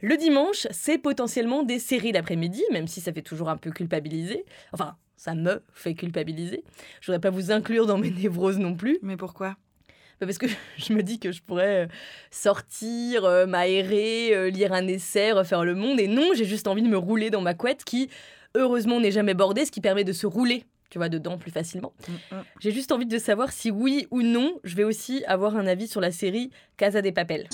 le 0.00 0.16
dimanche, 0.16 0.66
c'est 0.70 0.98
potentiellement 0.98 1.62
des 1.62 1.78
séries 1.78 2.12
d'après-midi, 2.12 2.62
même 2.72 2.86
si 2.86 3.00
ça 3.00 3.12
fait 3.12 3.22
toujours 3.22 3.50
un 3.50 3.56
peu 3.56 3.70
culpabiliser. 3.70 4.44
Enfin, 4.72 4.96
ça 5.16 5.34
me 5.34 5.62
fait 5.72 5.94
culpabiliser. 5.94 6.64
Je 7.00 7.06
voudrais 7.06 7.20
pas 7.20 7.30
vous 7.30 7.52
inclure 7.52 7.86
dans 7.86 7.98
mes 7.98 8.10
névroses 8.22 8.58
non 8.58 8.74
plus. 8.74 8.98
Mais 9.02 9.16
pourquoi? 9.16 9.56
Bah, 10.20 10.26
Parce 10.26 10.38
que 10.38 10.46
je 10.78 10.92
me 10.92 11.02
dis 11.02 11.18
que 11.18 11.32
je 11.32 11.42
pourrais 11.42 11.84
euh, 11.84 11.88
sortir, 12.30 13.24
euh, 13.24 13.46
m'aérer, 13.46 14.34
euh, 14.34 14.50
lire 14.50 14.72
un 14.72 14.86
essai, 14.86 15.32
refaire 15.32 15.64
le 15.64 15.74
monde. 15.74 16.00
Et 16.00 16.08
non, 16.08 16.30
j'ai 16.34 16.44
juste 16.44 16.66
envie 16.66 16.82
de 16.82 16.88
me 16.88 16.98
rouler 16.98 17.30
dans 17.30 17.40
ma 17.40 17.54
couette 17.54 17.84
qui, 17.84 18.08
heureusement, 18.54 19.00
n'est 19.00 19.12
jamais 19.12 19.34
bordée, 19.34 19.64
ce 19.64 19.70
qui 19.70 19.80
permet 19.80 20.04
de 20.04 20.12
se 20.12 20.26
rouler, 20.26 20.64
tu 20.90 20.98
vois, 20.98 21.08
dedans 21.08 21.38
plus 21.38 21.50
facilement. 21.50 21.92
J'ai 22.60 22.70
juste 22.70 22.92
envie 22.92 23.06
de 23.06 23.18
savoir 23.18 23.52
si 23.52 23.70
oui 23.70 24.06
ou 24.10 24.22
non, 24.22 24.58
je 24.64 24.76
vais 24.76 24.84
aussi 24.84 25.24
avoir 25.26 25.56
un 25.56 25.66
avis 25.66 25.88
sur 25.88 26.00
la 26.00 26.12
série 26.12 26.50
Casa 26.76 27.02
des 27.02 27.12
Papel. 27.12 27.48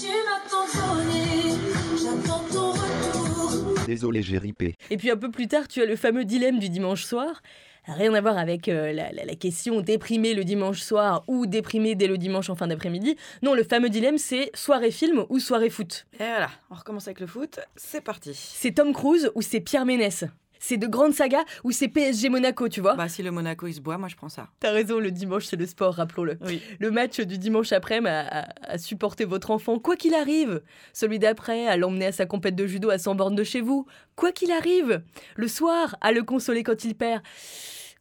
Désolé, 3.86 4.22
j'ai 4.22 4.38
ripé. 4.38 4.76
Et 4.90 4.96
puis 4.96 5.10
un 5.10 5.16
peu 5.16 5.30
plus 5.30 5.48
tard, 5.48 5.66
tu 5.66 5.82
as 5.82 5.86
le 5.86 5.96
fameux 5.96 6.24
dilemme 6.24 6.58
du 6.58 6.68
dimanche 6.68 7.04
soir. 7.04 7.42
Rien 7.86 8.12
à 8.14 8.20
voir 8.20 8.36
avec 8.38 8.68
euh, 8.68 8.92
la, 8.92 9.10
la- 9.10 9.24
la 9.24 9.34
question 9.34 9.80
déprimer 9.80 10.34
le 10.34 10.44
dimanche 10.44 10.80
soir 10.80 11.24
ou 11.26 11.46
déprimer 11.46 11.94
dès 11.96 12.06
le 12.06 12.18
dimanche 12.18 12.50
en 12.50 12.54
fin 12.54 12.68
d'après-midi. 12.68 13.16
Non, 13.42 13.54
le 13.54 13.64
fameux 13.64 13.88
dilemme, 13.88 14.18
c'est 14.18 14.50
soirée 14.54 14.90
film 14.92 15.24
ou 15.28 15.40
soirée 15.40 15.70
foot. 15.70 16.06
Et 16.14 16.18
voilà, 16.18 16.50
on 16.70 16.74
recommence 16.74 17.08
avec 17.08 17.20
le 17.20 17.26
foot. 17.26 17.58
C'est 17.76 18.02
parti. 18.02 18.32
C'est 18.34 18.72
Tom 18.72 18.92
Cruise 18.92 19.32
ou 19.34 19.42
c'est 19.42 19.60
Pierre 19.60 19.86
Ménès? 19.86 20.24
C'est 20.60 20.76
de 20.76 20.86
grandes 20.86 21.14
sagas 21.14 21.42
ou 21.64 21.72
c'est 21.72 21.88
PSG 21.88 22.28
Monaco, 22.28 22.68
tu 22.68 22.80
vois. 22.80 22.94
Bah, 22.94 23.08
si 23.08 23.24
le 23.24 23.32
Monaco 23.32 23.66
il 23.66 23.74
se 23.74 23.80
boit, 23.80 23.98
moi 23.98 24.06
je 24.06 24.14
prends 24.14 24.28
ça. 24.28 24.48
T'as 24.60 24.70
raison, 24.70 25.00
le 25.00 25.10
dimanche 25.10 25.46
c'est 25.46 25.56
le 25.56 25.66
sport, 25.66 25.94
rappelons-le. 25.94 26.38
Oui. 26.46 26.62
Le 26.78 26.92
match 26.92 27.18
du 27.18 27.36
dimanche 27.38 27.72
après 27.72 27.98
à, 28.06 28.20
à, 28.20 28.72
à 28.74 28.78
supporter 28.78 29.24
votre 29.24 29.50
enfant, 29.50 29.80
quoi 29.80 29.96
qu'il 29.96 30.14
arrive. 30.14 30.62
Celui 30.92 31.18
d'après, 31.18 31.66
à 31.66 31.76
l'emmener 31.76 32.06
à 32.06 32.12
sa 32.12 32.26
compète 32.26 32.54
de 32.54 32.66
judo 32.66 32.90
à 32.90 32.98
100 32.98 33.16
bornes 33.16 33.34
de 33.34 33.42
chez 33.42 33.60
vous, 33.60 33.86
quoi 34.14 34.30
qu'il 34.30 34.52
arrive. 34.52 35.02
Le 35.34 35.48
soir, 35.48 35.96
à 36.00 36.12
le 36.12 36.22
consoler 36.22 36.62
quand 36.62 36.84
il 36.84 36.94
perd. 36.94 37.22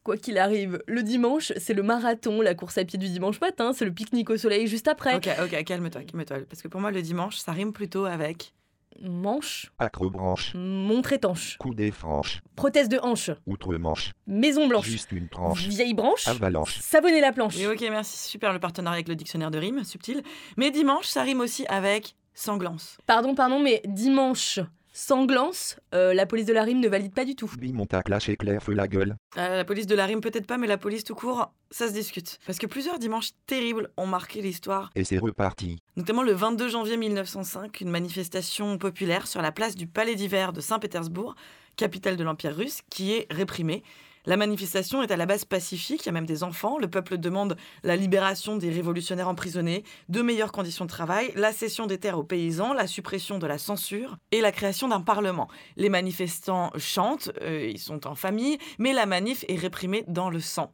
Quoi 0.02 0.16
qu'il 0.16 0.38
arrive, 0.38 0.82
le 0.86 1.02
dimanche, 1.02 1.52
c'est 1.58 1.74
le 1.74 1.82
marathon, 1.82 2.40
la 2.40 2.54
course 2.54 2.78
à 2.78 2.84
pied 2.86 2.98
du 2.98 3.10
dimanche 3.10 3.38
matin, 3.38 3.72
c'est 3.74 3.84
le 3.84 3.92
pique-nique 3.92 4.30
au 4.30 4.38
soleil 4.38 4.66
juste 4.66 4.88
après. 4.88 5.14
Ok, 5.16 5.28
ok, 5.44 5.64
calme-toi, 5.64 6.02
calme-toi. 6.04 6.38
Parce 6.48 6.62
que 6.62 6.68
pour 6.68 6.80
moi, 6.80 6.90
le 6.90 7.02
dimanche, 7.02 7.36
ça 7.36 7.52
rime 7.52 7.74
plutôt 7.74 8.06
avec. 8.06 8.54
Manche, 9.02 9.70
Acrobranche, 9.78 10.52
montre 10.54 11.12
étanche, 11.12 11.56
coudée 11.58 11.90
franche, 11.90 12.42
prothèse 12.54 12.88
de 12.88 12.98
hanche, 13.02 13.30
outre-manche, 13.46 14.12
maison 14.26 14.66
blanche, 14.66 14.86
juste 14.86 15.12
une 15.12 15.28
tranche, 15.28 15.66
vieille 15.68 15.94
branche, 15.94 16.28
avalanche. 16.28 16.78
savonner 16.80 17.20
la 17.20 17.32
planche. 17.32 17.56
Oui, 17.56 17.66
ok, 17.66 17.80
merci. 17.90 18.18
Super 18.28 18.52
le 18.52 18.58
partenariat 18.58 18.96
avec 18.96 19.08
le 19.08 19.16
dictionnaire 19.16 19.50
de 19.50 19.58
rimes, 19.58 19.84
subtil. 19.84 20.22
Mais 20.56 20.70
dimanche, 20.70 21.06
ça 21.06 21.22
rime 21.22 21.40
aussi 21.40 21.64
avec 21.68 22.14
sanglance. 22.34 22.98
Pardon, 23.06 23.34
pardon, 23.34 23.60
mais 23.60 23.80
dimanche, 23.86 24.60
sanglance, 24.92 25.78
euh, 25.94 26.14
la 26.14 26.26
police 26.26 26.46
de 26.46 26.52
la 26.52 26.62
rime 26.62 26.80
ne 26.80 26.88
valide 26.88 27.12
pas 27.12 27.24
du 27.24 27.34
tout. 27.34 27.50
Bimontac 27.58 28.08
lâche 28.08 28.28
éclair 28.28 28.62
feu 28.62 28.72
la 28.72 28.88
gueule. 28.88 29.16
Euh, 29.36 29.56
la 29.56 29.64
police 29.64 29.86
de 29.86 29.94
la 29.94 30.06
rime, 30.06 30.20
peut-être 30.20 30.46
pas, 30.46 30.58
mais 30.58 30.66
la 30.66 30.78
police 30.78 31.04
tout 31.04 31.14
court, 31.14 31.52
ça 31.70 31.88
se 31.88 31.92
discute. 31.92 32.38
Parce 32.46 32.58
que 32.58 32.66
plusieurs 32.66 32.98
dimanches 32.98 33.30
terribles 33.46 33.90
ont 33.96 34.06
marqué 34.06 34.42
l'histoire. 34.42 34.90
Et 34.94 35.04
c'est 35.04 35.18
reparti. 35.18 35.78
Notamment 35.96 36.22
le 36.22 36.32
22 36.32 36.68
janvier 36.68 36.96
1905, 36.96 37.80
une 37.80 37.90
manifestation 37.90 38.78
populaire 38.78 39.26
sur 39.26 39.42
la 39.42 39.52
place 39.52 39.74
du 39.74 39.86
Palais 39.86 40.14
d'hiver 40.14 40.52
de 40.52 40.60
Saint-Pétersbourg, 40.60 41.34
capitale 41.76 42.16
de 42.16 42.24
l'Empire 42.24 42.54
russe, 42.54 42.80
qui 42.90 43.12
est 43.12 43.26
réprimée. 43.30 43.82
La 44.26 44.36
manifestation 44.36 45.02
est 45.02 45.10
à 45.10 45.16
la 45.16 45.24
base 45.24 45.46
pacifique, 45.46 46.02
il 46.04 46.06
y 46.06 46.08
a 46.10 46.12
même 46.12 46.26
des 46.26 46.42
enfants. 46.42 46.76
Le 46.78 46.88
peuple 46.88 47.16
demande 47.16 47.56
la 47.82 47.96
libération 47.96 48.56
des 48.58 48.70
révolutionnaires 48.70 49.28
emprisonnés, 49.28 49.82
de 50.10 50.20
meilleures 50.20 50.52
conditions 50.52 50.84
de 50.84 50.90
travail, 50.90 51.32
la 51.36 51.52
cession 51.52 51.86
des 51.86 51.96
terres 51.96 52.18
aux 52.18 52.24
paysans, 52.24 52.74
la 52.74 52.86
suppression 52.86 53.38
de 53.38 53.46
la 53.46 53.56
censure 53.56 54.18
et 54.30 54.42
la 54.42 54.52
création 54.52 54.88
d'un 54.88 55.00
parlement. 55.00 55.48
Les 55.76 55.88
manifestants 55.88 56.70
chantent, 56.76 57.30
euh, 57.40 57.66
ils 57.66 57.78
sont 57.78 58.06
en 58.06 58.14
famille, 58.14 58.58
mais 58.78 58.92
la 58.92 59.06
manif 59.06 59.44
est 59.48 59.56
réprimée 59.56 60.04
dans 60.06 60.28
le 60.28 60.40
sang. 60.40 60.70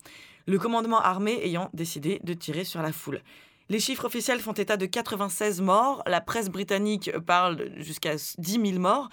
Le 0.47 0.59
commandement 0.59 1.01
armé 1.01 1.39
ayant 1.45 1.71
décidé 1.73 2.21
de 2.25 2.35
tirer 2.35 2.65
sur 2.65 2.83
la 2.83 2.93
foule. 2.93 3.23
Les 3.69 3.81
chiffres 3.81 4.07
officiels 4.07 4.41
font 4.41 4.53
état 4.53 4.77
de 4.77 4.87
96 4.87 5.61
morts, 5.61 6.03
la 6.07 6.21
presse 6.21 6.49
britannique 6.49 7.11
parle 7.27 7.71
jusqu'à 7.77 8.15
10 8.15 8.37
000 8.39 8.79
morts. 8.81 9.09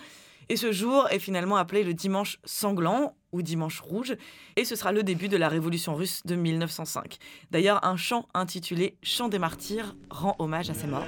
Et 0.50 0.55
ce 0.55 0.71
jour 0.71 1.07
est 1.09 1.19
finalement 1.19 1.57
appelé 1.57 1.83
le 1.83 1.93
dimanche 1.93 2.38
sanglant 2.43 3.15
ou 3.31 3.41
dimanche 3.41 3.79
rouge, 3.79 4.15
et 4.55 4.65
ce 4.65 4.75
sera 4.75 4.91
le 4.91 5.03
début 5.03 5.27
de 5.27 5.38
la 5.38 5.50
révolution 5.50 5.95
russe 5.95 6.21
de 6.25 6.35
1905. 6.35 7.17
D'ailleurs, 7.51 7.83
un 7.83 7.97
chant 7.97 8.27
intitulé 8.33 8.97
Chant 9.01 9.27
des 9.27 9.39
martyrs 9.39 9.95
rend 10.09 10.35
hommage 10.39 10.69
à 10.69 10.73
ces 10.73 10.88
morts. 10.88 11.05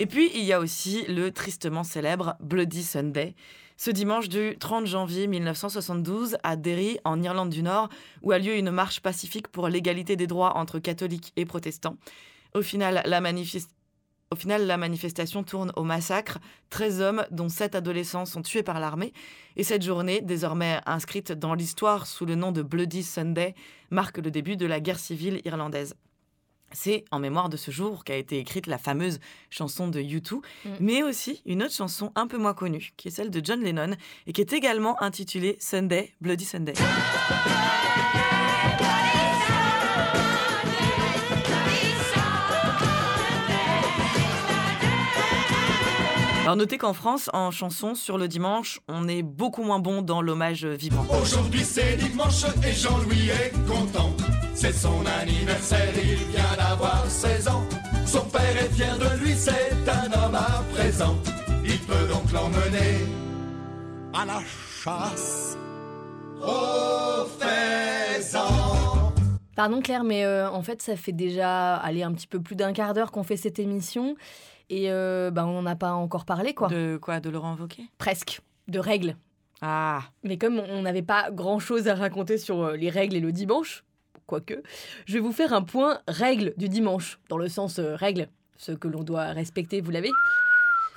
Et 0.00 0.06
puis, 0.06 0.30
il 0.34 0.44
y 0.44 0.52
a 0.52 0.60
aussi 0.60 1.06
le 1.06 1.30
tristement 1.30 1.82
célèbre 1.82 2.36
Bloody 2.40 2.82
Sunday, 2.82 3.34
ce 3.76 3.90
dimanche 3.90 4.28
du 4.28 4.56
30 4.58 4.86
janvier 4.86 5.26
1972 5.26 6.36
à 6.44 6.56
Derry, 6.56 6.98
en 7.04 7.20
Irlande 7.22 7.50
du 7.50 7.62
Nord, 7.62 7.88
où 8.22 8.30
a 8.30 8.38
lieu 8.38 8.56
une 8.56 8.70
marche 8.70 9.00
pacifique 9.00 9.48
pour 9.48 9.68
l'égalité 9.68 10.14
des 10.14 10.28
droits 10.28 10.56
entre 10.56 10.78
catholiques 10.78 11.32
et 11.36 11.44
protestants. 11.44 11.96
Au 12.54 12.62
final, 12.62 13.02
la, 13.04 13.20
manifestation 14.76 15.42
tourne 15.42 15.72
au 15.74 15.82
massacre. 15.82 16.38
13 16.70 17.00
hommes, 17.00 17.26
dont 17.32 17.48
7 17.48 17.74
adolescents, 17.74 18.26
sont 18.26 18.42
tués 18.42 18.62
par 18.62 18.78
l'armée. 18.78 19.12
Et 19.56 19.64
cette 19.64 19.82
journée, 19.82 20.20
désormais 20.20 20.80
inscrite 20.86 21.32
dans 21.32 21.54
l'histoire 21.54 22.06
sous 22.06 22.26
le 22.26 22.36
nom 22.36 22.52
de 22.52 22.62
Bloody 22.62 23.02
Sunday, 23.02 23.56
marque 23.90 24.18
le 24.18 24.30
début 24.30 24.56
de 24.56 24.66
la 24.66 24.78
guerre 24.78 25.00
civile 25.00 25.40
irlandaise. 25.44 25.96
C'est 26.74 27.04
en 27.10 27.18
mémoire 27.20 27.48
de 27.48 27.56
ce 27.56 27.70
jour 27.70 28.04
qu'a 28.04 28.16
été 28.16 28.38
écrite 28.38 28.66
la 28.66 28.78
fameuse 28.78 29.20
chanson 29.48 29.88
de 29.88 30.00
U2, 30.00 30.34
Mm. 30.64 30.68
mais 30.80 31.02
aussi 31.02 31.40
une 31.46 31.62
autre 31.62 31.72
chanson 31.74 32.12
un 32.16 32.26
peu 32.26 32.36
moins 32.36 32.52
connue, 32.54 32.92
qui 32.96 33.08
est 33.08 33.10
celle 33.12 33.30
de 33.30 33.40
John 33.42 33.62
Lennon, 33.62 33.94
et 34.26 34.32
qui 34.32 34.40
est 34.40 34.52
également 34.52 35.00
intitulée 35.02 35.56
Sunday, 35.60 36.12
Bloody 36.20 36.44
Sunday. 36.44 36.74
Alors 46.42 46.56
notez 46.56 46.76
qu'en 46.76 46.92
France, 46.92 47.30
en 47.32 47.50
chanson 47.50 47.94
sur 47.94 48.18
le 48.18 48.28
dimanche, 48.28 48.80
on 48.86 49.08
est 49.08 49.22
beaucoup 49.22 49.62
moins 49.62 49.78
bon 49.78 50.02
dans 50.02 50.20
l'hommage 50.20 50.66
vivant. 50.66 51.06
Aujourd'hui 51.22 51.64
c'est 51.64 51.96
dimanche 51.96 52.44
et 52.66 52.72
Jean-Louis 52.72 53.30
est 53.30 53.52
content. 53.66 54.14
C'est 54.64 54.72
son 54.72 55.04
anniversaire, 55.20 55.92
il 55.94 56.24
vient 56.32 56.56
d'avoir 56.56 57.04
16 57.06 57.48
ans. 57.48 57.64
Son 58.06 58.24
père 58.24 58.56
est 58.56 58.72
fier 58.72 58.96
de 58.96 59.22
lui, 59.22 59.34
c'est 59.34 59.74
un 59.86 60.06
homme 60.06 60.34
à 60.34 60.64
présent. 60.72 61.18
Il 61.62 61.78
peut 61.80 62.08
donc 62.08 62.32
l'emmener 62.32 63.04
à 64.14 64.24
la 64.24 64.40
chasse 64.82 65.58
au 66.40 67.26
faisan. 67.38 69.12
Pardon 69.54 69.82
Claire, 69.82 70.02
mais 70.02 70.24
euh, 70.24 70.50
en 70.50 70.62
fait 70.62 70.80
ça 70.80 70.96
fait 70.96 71.12
déjà 71.12 71.76
aller 71.76 72.02
un 72.02 72.14
petit 72.14 72.26
peu 72.26 72.40
plus 72.40 72.56
d'un 72.56 72.72
quart 72.72 72.94
d'heure 72.94 73.12
qu'on 73.12 73.22
fait 73.22 73.36
cette 73.36 73.58
émission 73.58 74.16
et 74.70 74.90
euh, 74.90 75.30
bah, 75.30 75.44
on 75.46 75.60
n'en 75.60 75.66
a 75.66 75.76
pas 75.76 75.92
encore 75.92 76.24
parlé 76.24 76.54
quoi. 76.54 76.68
De 76.68 76.98
quoi? 77.02 77.20
De 77.20 77.28
Laurent 77.28 77.54
Wauquiez? 77.60 77.84
Presque. 77.98 78.40
De 78.68 78.78
règles. 78.78 79.14
Ah, 79.60 80.00
Mais 80.22 80.38
comme 80.38 80.58
on 80.58 80.80
n'avait 80.80 81.02
pas 81.02 81.30
grand-chose 81.30 81.86
à 81.86 81.94
raconter 81.94 82.38
sur 82.38 82.62
euh, 82.62 82.76
les 82.76 82.88
règles 82.88 83.16
et 83.16 83.20
le 83.20 83.30
dimanche, 83.30 83.84
quoique, 84.26 84.62
je 85.06 85.14
vais 85.14 85.20
vous 85.20 85.32
faire 85.32 85.52
un 85.52 85.62
point 85.62 86.00
règles 86.08 86.54
du 86.56 86.68
dimanche, 86.68 87.18
dans 87.28 87.38
le 87.38 87.48
sens 87.48 87.78
euh, 87.78 87.94
règles, 87.96 88.28
ce 88.56 88.72
que 88.72 88.88
l'on 88.88 89.02
doit 89.02 89.26
respecter, 89.26 89.80
vous 89.80 89.90
l'avez 89.90 90.10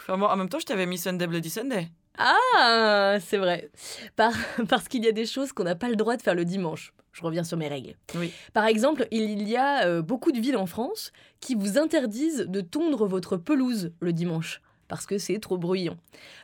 enfin, 0.02 0.18
moi, 0.18 0.32
en 0.32 0.36
même 0.38 0.50
temps, 0.50 0.60
je 0.60 0.66
t'avais 0.66 0.86
mis 0.86 0.98
Sunday 0.98 1.28
Bloody 1.28 1.50
Sunday. 1.50 1.90
Ah, 2.18 3.18
c'est 3.20 3.38
vrai. 3.38 3.70
Par- 4.16 4.34
parce 4.70 4.88
qu'il 4.88 5.04
y 5.04 5.08
a 5.08 5.12
des 5.12 5.26
choses 5.26 5.52
qu'on 5.54 5.64
n'a 5.66 5.76
pas 5.76 5.90
le 5.90 5.96
droit 5.96 6.16
de 6.18 6.22
faire 6.22 6.36
le 6.36 6.46
dimanche. 6.46 6.94
Je 7.12 7.22
reviens 7.24 7.44
sur 7.44 7.58
mes 7.58 7.68
règles. 7.68 7.96
Oui. 8.16 8.32
Par 8.54 8.66
exemple, 8.66 9.08
il 9.12 9.48
y 9.48 9.56
a 9.58 9.86
euh, 9.88 10.02
beaucoup 10.02 10.32
de 10.32 10.40
villes 10.40 10.58
en 10.58 10.68
France 10.68 11.12
qui 11.40 11.56
vous 11.56 11.78
interdisent 11.80 12.46
de 12.48 12.62
tondre 12.62 13.08
votre 13.08 13.38
pelouse 13.38 13.92
le 14.00 14.14
dimanche 14.14 14.62
parce 14.88 15.06
que 15.06 15.18
c'est 15.18 15.40
trop 15.40 15.58
bruyant. 15.58 15.98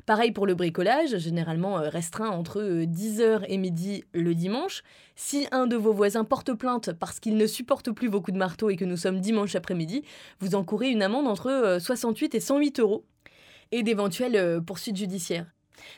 Pareil 0.06 0.32
pour 0.32 0.46
le 0.46 0.56
bricolage, 0.56 1.18
généralement 1.18 1.80
euh, 1.80 1.90
restreint 1.90 2.30
entre 2.30 2.62
10h 2.62 3.46
et 3.48 3.58
midi 3.58 4.04
le 4.14 4.36
dimanche. 4.36 4.84
Si 5.16 5.48
un 5.52 5.68
de 5.68 5.76
vos 5.76 5.94
voisins 5.94 6.24
porte 6.24 6.54
plainte 6.54 6.94
parce 6.94 7.20
qu'il 7.20 7.38
ne 7.38 7.48
supporte 7.48 7.92
plus 7.92 8.08
vos 8.08 8.22
coups 8.22 8.34
de 8.34 8.40
marteau 8.40 8.70
et 8.70 8.76
que 8.76 8.86
nous 8.86 8.98
sommes 8.98 9.20
dimanche 9.20 9.56
après-midi, 9.56 10.04
vous 10.40 10.56
encourez 10.56 10.90
une 10.90 11.04
amende 11.04 11.28
entre 11.28 11.48
euh, 11.48 11.80
68 11.80 12.36
et 12.36 12.40
108 12.40 12.80
euros 12.80 13.06
et 13.72 13.84
d'éventuelles 13.84 14.36
euh, 14.36 14.62
poursuites 14.62 14.98
judiciaires. 14.98 15.48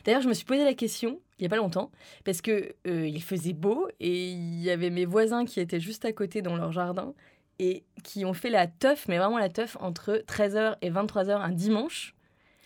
D'ailleurs, 0.04 0.22
je 0.22 0.28
me 0.28 0.34
suis 0.34 0.44
posé 0.44 0.64
la 0.64 0.74
question 0.74 1.20
il 1.38 1.42
n'y 1.42 1.46
a 1.46 1.50
pas 1.50 1.56
longtemps 1.56 1.90
parce 2.24 2.40
que 2.40 2.74
euh, 2.86 3.06
il 3.06 3.22
faisait 3.22 3.52
beau 3.52 3.88
et 4.00 4.30
il 4.30 4.62
y 4.62 4.70
avait 4.70 4.90
mes 4.90 5.04
voisins 5.04 5.44
qui 5.44 5.60
étaient 5.60 5.80
juste 5.80 6.04
à 6.04 6.12
côté 6.12 6.40
dans 6.40 6.56
leur 6.56 6.72
jardin 6.72 7.14
et 7.58 7.84
qui 8.04 8.24
ont 8.24 8.32
fait 8.32 8.50
la 8.50 8.66
teuf, 8.66 9.06
mais 9.08 9.18
vraiment 9.18 9.38
la 9.38 9.48
teuf 9.48 9.76
entre 9.80 10.22
13h 10.26 10.76
et 10.80 10.90
23h 10.90 11.36
un 11.36 11.52
dimanche. 11.52 12.15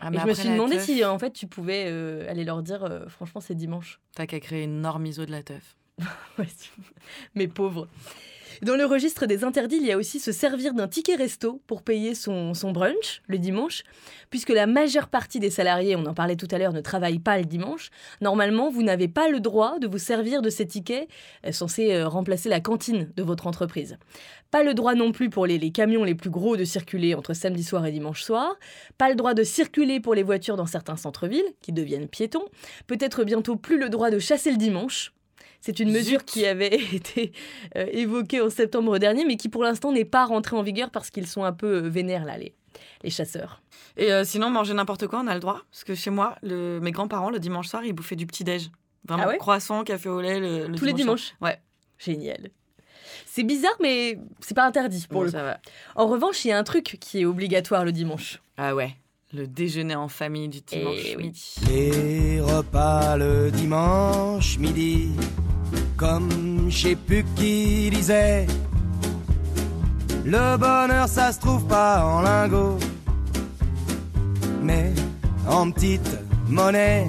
Ah, 0.01 0.09
et 0.13 0.19
je 0.19 0.25
me 0.27 0.33
suis 0.35 0.49
demandé 0.49 0.77
teuf, 0.77 0.85
si 0.87 1.05
en 1.05 1.19
fait 1.19 1.33
tu 1.33 1.47
pouvais 1.47 1.85
euh, 1.89 2.29
aller 2.31 2.45
leur 2.45 2.63
dire 2.63 2.85
euh, 2.85 3.07
franchement 3.09 3.41
c'est 3.41 3.55
dimanche. 3.55 4.01
T'as 4.15 4.27
qu'à 4.27 4.41
créer 4.41 4.65
une 4.65 4.81
norme 4.81 5.05
ISO 5.07 5.27
de 5.27 5.31
la 5.31 5.43
teuf. 5.43 5.77
Ouais, 6.39 6.47
tu- 6.47 6.71
mais 7.35 7.49
pauvres. 7.49 7.87
Dans 8.63 8.77
le 8.77 8.85
registre 8.85 9.27
des 9.27 9.45
interdits, 9.45 9.77
il 9.77 9.87
y 9.87 9.93
a 9.93 9.97
aussi 9.97 10.21
se 10.21 10.33
servir 10.33 10.75
d'un 10.75 10.89
ticket 10.89 11.15
resto 11.15 11.61
pour 11.67 11.83
payer 11.83 12.15
son, 12.15 12.53
brunch 12.73 13.23
le 13.27 13.39
dimanche, 13.39 13.83
puisque 14.29 14.51
la 14.51 14.67
majeure 14.67 15.09
partie 15.09 15.41
des 15.41 15.51
salariés, 15.51 15.97
on 15.97 16.05
en 16.07 16.15
parlait 16.15 16.37
tout 16.37 16.49
à 16.51 16.59
l'heure, 16.59 16.73
ne 16.73 16.81
travaillent 16.81 17.19
pas 17.19 17.39
le 17.39 17.45
dimanche. 17.45 17.91
Normalement, 18.21 18.71
vous 18.71 18.83
n'avez 18.83 19.09
pas 19.09 19.29
le 19.29 19.41
droit 19.41 19.79
de 19.79 19.87
vous 19.87 19.99
servir 19.99 20.43
de 20.43 20.51
ces 20.51 20.67
tickets 20.67 21.09
euh, 21.47 21.53
censés 21.53 21.95
euh, 21.95 22.09
remplacer 22.09 22.49
la 22.49 22.61
cantine 22.61 23.11
de 23.17 23.23
votre 23.23 23.47
entreprise. 23.47 23.99
Pas 24.51 24.63
le 24.63 24.75
droit 24.75 24.95
non 24.95 25.13
plus 25.13 25.31
pour 25.31 25.47
les, 25.47 25.59
les 25.59 25.71
camions 25.71 26.05
les 26.05 26.15
plus 26.15 26.31
gros 26.31 26.57
de 26.57 26.65
circuler 26.65 27.15
entre 27.15 27.35
samedi 27.35 27.63
soir 27.63 27.87
et 27.87 27.93
dimanche 27.93 28.23
soir. 28.23 28.57
Pas 28.99 29.09
le 29.09 29.15
droit 29.15 29.35
de 29.35 29.45
circuler 29.45 30.01
pour 30.01 30.15
les 30.15 30.23
voitures 30.23 30.57
dans 30.57 30.67
certains 30.67 30.97
centres-villes, 30.97 31.55
qui 31.63 31.73
deviennent 31.73 32.09
piétons. 32.09 32.45
Peut-être 32.87 33.25
bientôt 33.25 33.57
plus 33.57 33.79
le 33.79 33.89
droit 33.89 34.11
de 34.11 34.19
chasser 34.19 34.51
le 34.51 34.57
dimanche. 34.57 35.13
C'est 35.61 35.79
une 35.81 35.91
mesure 35.93 36.21
Zut. 36.21 36.25
qui 36.29 36.47
avait 36.47 36.75
été 36.93 37.33
euh, 37.77 37.87
évoquée 37.93 38.41
en 38.41 38.51
septembre 38.51 38.99
dernier, 38.99 39.25
mais 39.25 39.37
qui 39.37 39.49
pour 39.49 39.63
l'instant 39.63 39.93
n'est 39.93 40.05
pas 40.05 40.25
rentrée 40.25 40.57
en 40.57 40.63
vigueur 40.63 40.91
parce 40.91 41.11
qu'ils 41.11 41.27
sont 41.27 41.45
un 41.45 41.53
peu 41.53 41.85
euh, 41.85 41.89
vénères, 41.89 42.25
là, 42.25 42.39
les, 42.39 42.55
les 43.03 43.11
chasseurs. 43.11 43.63
Et 43.97 44.13
euh, 44.13 44.25
sinon, 44.25 44.49
manger 44.51 44.73
n'importe 44.75 45.07
quoi, 45.07 45.21
on 45.23 45.27
a 45.27 45.35
le 45.35 45.41
droit. 45.41 45.63
Parce 45.71 45.85
que 45.85 45.95
chez 45.95 46.11
moi, 46.11 46.37
le... 46.43 46.81
mes 46.81 46.93
grands-parents, 46.93 47.31
le 47.31 47.39
dimanche 47.39 47.69
soir, 47.69 47.85
ils 47.85 47.93
bouffaient 47.93 48.17
du 48.17 48.27
petit-déj. 48.27 48.71
Vraiment, 49.07 49.25
Ah 49.27 49.29
ouais 49.29 49.39
croissant, 49.39 49.83
café 49.85 50.09
au 50.09 50.21
lait 50.21 50.41
le, 50.41 50.67
le 50.69 50.77
Tous 50.77 50.85
les 50.85 50.93
dimanche 50.93 51.33
dimanches 51.33 51.35
soir. 51.39 51.51
Ouais. 51.51 51.59
Génial. 51.99 52.51
C'est 53.27 53.43
bizarre, 53.45 53.77
mais 53.81 54.19
c'est 54.41 54.55
pas 54.55 54.65
interdit 54.67 55.07
pour 55.09 55.21
Bon, 55.21 55.25
le 55.25 55.31
ça 55.31 55.43
va. 55.43 55.59
En 55.95 56.07
revanche, 56.07 56.45
il 56.45 56.49
y 56.49 56.53
a 56.53 56.59
un 56.59 56.65
truc 56.65 56.97
qui 57.01 57.21
est 57.21 57.25
obligatoire 57.25 57.85
le 57.85 57.93
dimanche. 57.93 58.41
Ah 58.57 58.75
ouais, 58.75 58.95
le 59.33 59.47
déjeuner 59.47 59.95
en 59.95 60.09
famille 60.09 60.49
du 60.49 60.61
dimanche 60.61 60.99
Eh 61.05 61.17
oui. 61.17 61.25
midi. 61.25 61.55
Les 61.69 62.41
repas 62.41 63.17
le 63.17 63.51
dimanche 63.51 64.59
midi, 64.59 65.11
comme 65.97 66.69
je 66.69 66.89
sais 66.89 66.97
plus 66.97 67.25
qui 67.37 67.91
disait. 67.91 68.47
Le 70.25 70.57
bonheur, 70.57 71.09
ça 71.09 71.33
se 71.33 71.41
trouve 71.41 71.65
pas 71.67 72.05
en 72.05 72.23
lingots, 72.23 72.79
mais 74.63 74.93
en 75.49 75.71
petite 75.71 76.19
monnaie. 76.49 77.09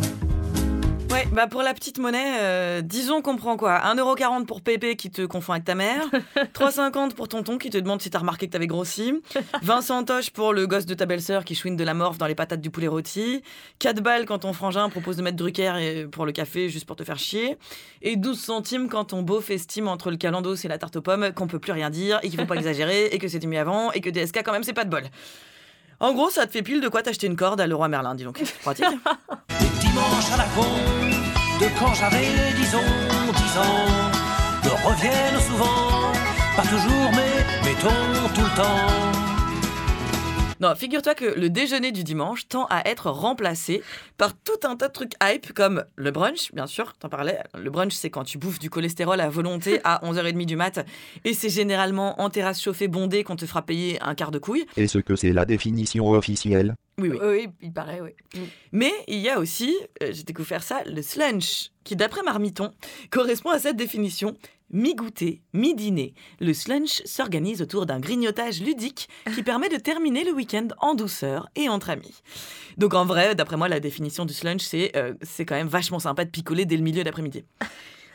Ouais, 1.11 1.27
bah 1.33 1.47
pour 1.47 1.61
la 1.61 1.73
petite 1.73 1.97
monnaie, 1.99 2.37
euh, 2.39 2.81
disons 2.81 3.21
qu'on 3.21 3.35
prend 3.35 3.57
quoi 3.57 3.79
1,40€ 3.83 4.45
pour 4.45 4.61
Pépé 4.61 4.95
qui 4.95 5.11
te 5.11 5.23
confond 5.25 5.51
avec 5.51 5.65
ta 5.65 5.75
mère, 5.75 6.05
3,50€ 6.53 7.13
pour 7.15 7.27
tonton 7.27 7.57
qui 7.57 7.69
te 7.69 7.77
demande 7.77 8.01
si 8.01 8.09
t'as 8.09 8.19
remarqué 8.19 8.47
que 8.47 8.51
t'avais 8.53 8.67
grossi, 8.67 9.13
20 9.61 9.81
centoches 9.81 10.29
pour 10.29 10.53
le 10.53 10.67
gosse 10.67 10.85
de 10.85 10.93
ta 10.93 11.05
belle-sœur 11.05 11.43
qui 11.43 11.53
chouine 11.53 11.75
de 11.75 11.83
la 11.83 11.93
morve 11.93 12.17
dans 12.17 12.27
les 12.27 12.35
patates 12.35 12.61
du 12.61 12.69
poulet 12.69 12.87
rôti, 12.87 13.41
4 13.79 13.99
balles 14.01 14.25
quand 14.25 14.39
ton 14.39 14.53
frangin 14.53 14.87
propose 14.87 15.17
de 15.17 15.21
mettre 15.21 15.35
Drucker 15.35 15.73
et- 15.81 16.05
pour 16.07 16.25
le 16.25 16.31
café 16.31 16.69
juste 16.69 16.85
pour 16.85 16.95
te 16.95 17.03
faire 17.03 17.19
chier, 17.19 17.57
et 18.01 18.15
12 18.15 18.39
centimes 18.39 18.87
quand 18.87 19.05
ton 19.05 19.21
beauf 19.21 19.49
estime 19.49 19.89
entre 19.89 20.11
le 20.11 20.17
calendos 20.17 20.55
et 20.63 20.67
la 20.69 20.77
tarte 20.77 20.95
aux 20.95 21.01
pommes 21.01 21.33
qu'on 21.33 21.47
peut 21.47 21.59
plus 21.59 21.73
rien 21.73 21.89
dire 21.89 22.19
et 22.23 22.29
qu'il 22.29 22.39
faut 22.39 22.45
pas 22.45 22.55
exagérer 22.55 23.07
et 23.07 23.17
que 23.17 23.27
c'était 23.27 23.47
mieux 23.47 23.59
avant 23.59 23.91
et 23.91 23.99
que 23.99 24.09
DSK 24.09 24.43
quand 24.45 24.53
même 24.53 24.63
c'est 24.63 24.71
pas 24.73 24.85
de 24.85 24.89
bol. 24.89 25.03
En 26.01 26.13
gros, 26.13 26.31
ça 26.31 26.47
te 26.47 26.51
fait 26.51 26.63
pile 26.63 26.81
de 26.81 26.89
quoi 26.89 27.03
t'acheter 27.03 27.27
une 27.27 27.35
corde 27.35 27.61
à 27.61 27.67
Leroy 27.67 27.87
Merlin, 27.87 28.15
dis 28.15 28.23
donc. 28.23 28.41
Pratique. 28.63 28.85
dimanche 29.79 30.31
à 30.33 30.37
la 30.37 30.45
con, 30.55 30.65
de 31.59 31.67
quand 31.79 31.93
j'avais, 31.93 32.25
disons, 32.57 32.79
10 32.79 33.57
ans, 33.59 33.85
me 34.63 34.89
reviennent 34.89 35.39
souvent, 35.39 36.11
pas 36.55 36.63
toujours, 36.63 37.11
mais 37.11 37.69
mettons 37.69 38.33
tout 38.33 38.41
le 38.41 38.55
temps. 38.55 39.20
Non, 40.61 40.75
figure-toi 40.75 41.15
que 41.15 41.25
le 41.25 41.49
déjeuner 41.49 41.91
du 41.91 42.03
dimanche 42.03 42.47
tend 42.47 42.67
à 42.69 42.87
être 42.87 43.09
remplacé 43.09 43.81
par 44.19 44.37
tout 44.37 44.59
un 44.63 44.75
tas 44.75 44.89
de 44.89 44.93
trucs 44.93 45.13
hype 45.23 45.53
comme 45.53 45.85
le 45.95 46.11
brunch, 46.11 46.53
bien 46.53 46.67
sûr, 46.67 46.93
t'en 46.93 47.09
parlais. 47.09 47.39
Le 47.57 47.71
brunch, 47.71 47.93
c'est 47.93 48.11
quand 48.11 48.23
tu 48.23 48.37
bouffes 48.37 48.59
du 48.59 48.69
cholestérol 48.69 49.19
à 49.21 49.29
volonté 49.29 49.81
à 49.83 49.99
11h30 50.05 50.45
du 50.45 50.55
mat 50.55 50.85
et 51.25 51.33
c'est 51.33 51.49
généralement 51.49 52.21
en 52.21 52.29
terrasse 52.29 52.61
chauffée 52.61 52.87
bondée 52.87 53.23
qu'on 53.23 53.35
te 53.35 53.47
fera 53.47 53.63
payer 53.63 53.99
un 54.03 54.13
quart 54.13 54.29
de 54.29 54.37
couille. 54.37 54.67
Est-ce 54.77 54.99
que 54.99 55.15
c'est 55.15 55.33
la 55.33 55.45
définition 55.45 56.07
officielle? 56.11 56.75
Oui, 56.99 57.09
oui. 57.09 57.17
Oui, 57.23 57.47
il 57.61 57.73
paraît, 57.73 57.99
oui. 57.99 58.11
Mais 58.71 58.91
il 59.07 59.17
y 59.17 59.29
a 59.29 59.39
aussi, 59.39 59.75
euh, 60.03 60.09
j'ai 60.11 60.23
découvert 60.23 60.61
ça, 60.61 60.83
le 60.85 61.01
slunch, 61.01 61.71
qui 61.83 61.95
d'après 61.95 62.21
Marmiton 62.21 62.71
correspond 63.09 63.49
à 63.49 63.57
cette 63.57 63.77
définition. 63.77 64.35
Mi-goûter, 64.71 65.41
mi-dîner, 65.53 66.13
le 66.39 66.53
slunch 66.53 67.01
s'organise 67.05 67.61
autour 67.61 67.85
d'un 67.85 67.99
grignotage 67.99 68.61
ludique 68.61 69.09
qui 69.35 69.43
permet 69.43 69.69
de 69.69 69.77
terminer 69.77 70.23
le 70.23 70.31
week-end 70.31 70.67
en 70.79 70.95
douceur 70.95 71.49
et 71.55 71.69
entre 71.69 71.89
amis. 71.89 72.21
Donc 72.77 72.93
en 72.93 73.05
vrai, 73.05 73.35
d'après 73.35 73.57
moi, 73.57 73.67
la 73.67 73.79
définition 73.79 74.25
du 74.25 74.33
slunch, 74.33 74.61
c'est 74.61 74.95
euh, 74.95 75.13
quand 75.39 75.55
même 75.55 75.67
vachement 75.67 75.99
sympa 75.99 76.25
de 76.25 76.29
picoler 76.29 76.65
dès 76.65 76.77
le 76.77 76.83
milieu 76.83 77.03
d'après-midi. 77.03 77.43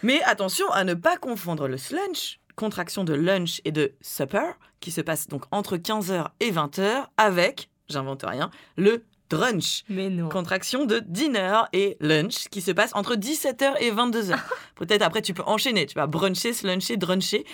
Mais 0.03 0.23
attention 0.23 0.71
à 0.71 0.85
ne 0.85 0.95
pas 0.95 1.17
confondre 1.17 1.69
le 1.69 1.77
slunch, 1.77 2.41
contraction 2.55 3.05
de 3.05 3.15
lunch 3.15 3.61
et 3.65 3.73
de 3.73 3.93
supper, 4.01 4.53
qui 4.81 4.91
se 4.91 5.01
passe 5.01 5.29
donc 5.29 5.45
entre 5.51 5.77
15h 5.77 6.29
et 6.41 6.51
20h, 6.51 7.07
avec, 7.17 7.69
j'invente 7.89 8.25
rien, 8.27 8.51
le 8.77 9.05
drunch. 9.31 9.85
Mais 9.89 10.11
non. 10.11 10.29
Contraction 10.29 10.85
de 10.85 11.01
dinner 11.07 11.63
et 11.73 11.97
lunch 12.01 12.49
qui 12.51 12.61
se 12.61 12.71
passe 12.71 12.91
entre 12.95 13.15
17h 13.17 13.75
et 13.81 13.91
22h. 13.91 14.39
Peut-être 14.77 15.03
après 15.03 15.23
tu 15.23 15.35
peux 15.35 15.43
enchaîner, 15.47 15.87
tu 15.87 15.95
vas 15.95 16.07
bruncher, 16.07 16.53
sluncher, 16.53 16.97
druncher. 16.97 17.45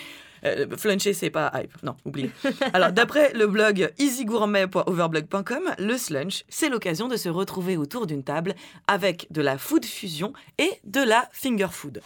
Euh, 0.44 0.66
fluncher, 0.76 1.12
c'est 1.12 1.30
pas 1.30 1.52
hype. 1.54 1.82
Non, 1.82 1.96
oublie. 2.04 2.30
Alors, 2.72 2.92
d'après 2.92 3.32
le 3.32 3.46
blog 3.46 3.92
easygourmet.overblog.com, 3.98 5.74
le 5.78 5.96
slunch, 5.96 6.44
c'est 6.48 6.68
l'occasion 6.68 7.08
de 7.08 7.16
se 7.16 7.28
retrouver 7.28 7.76
autour 7.76 8.06
d'une 8.06 8.24
table 8.24 8.54
avec 8.88 9.28
de 9.30 9.40
la 9.40 9.58
food 9.58 9.84
fusion 9.84 10.32
et 10.58 10.70
de 10.84 11.00
la 11.00 11.28
finger 11.32 11.68
food. 11.70 12.00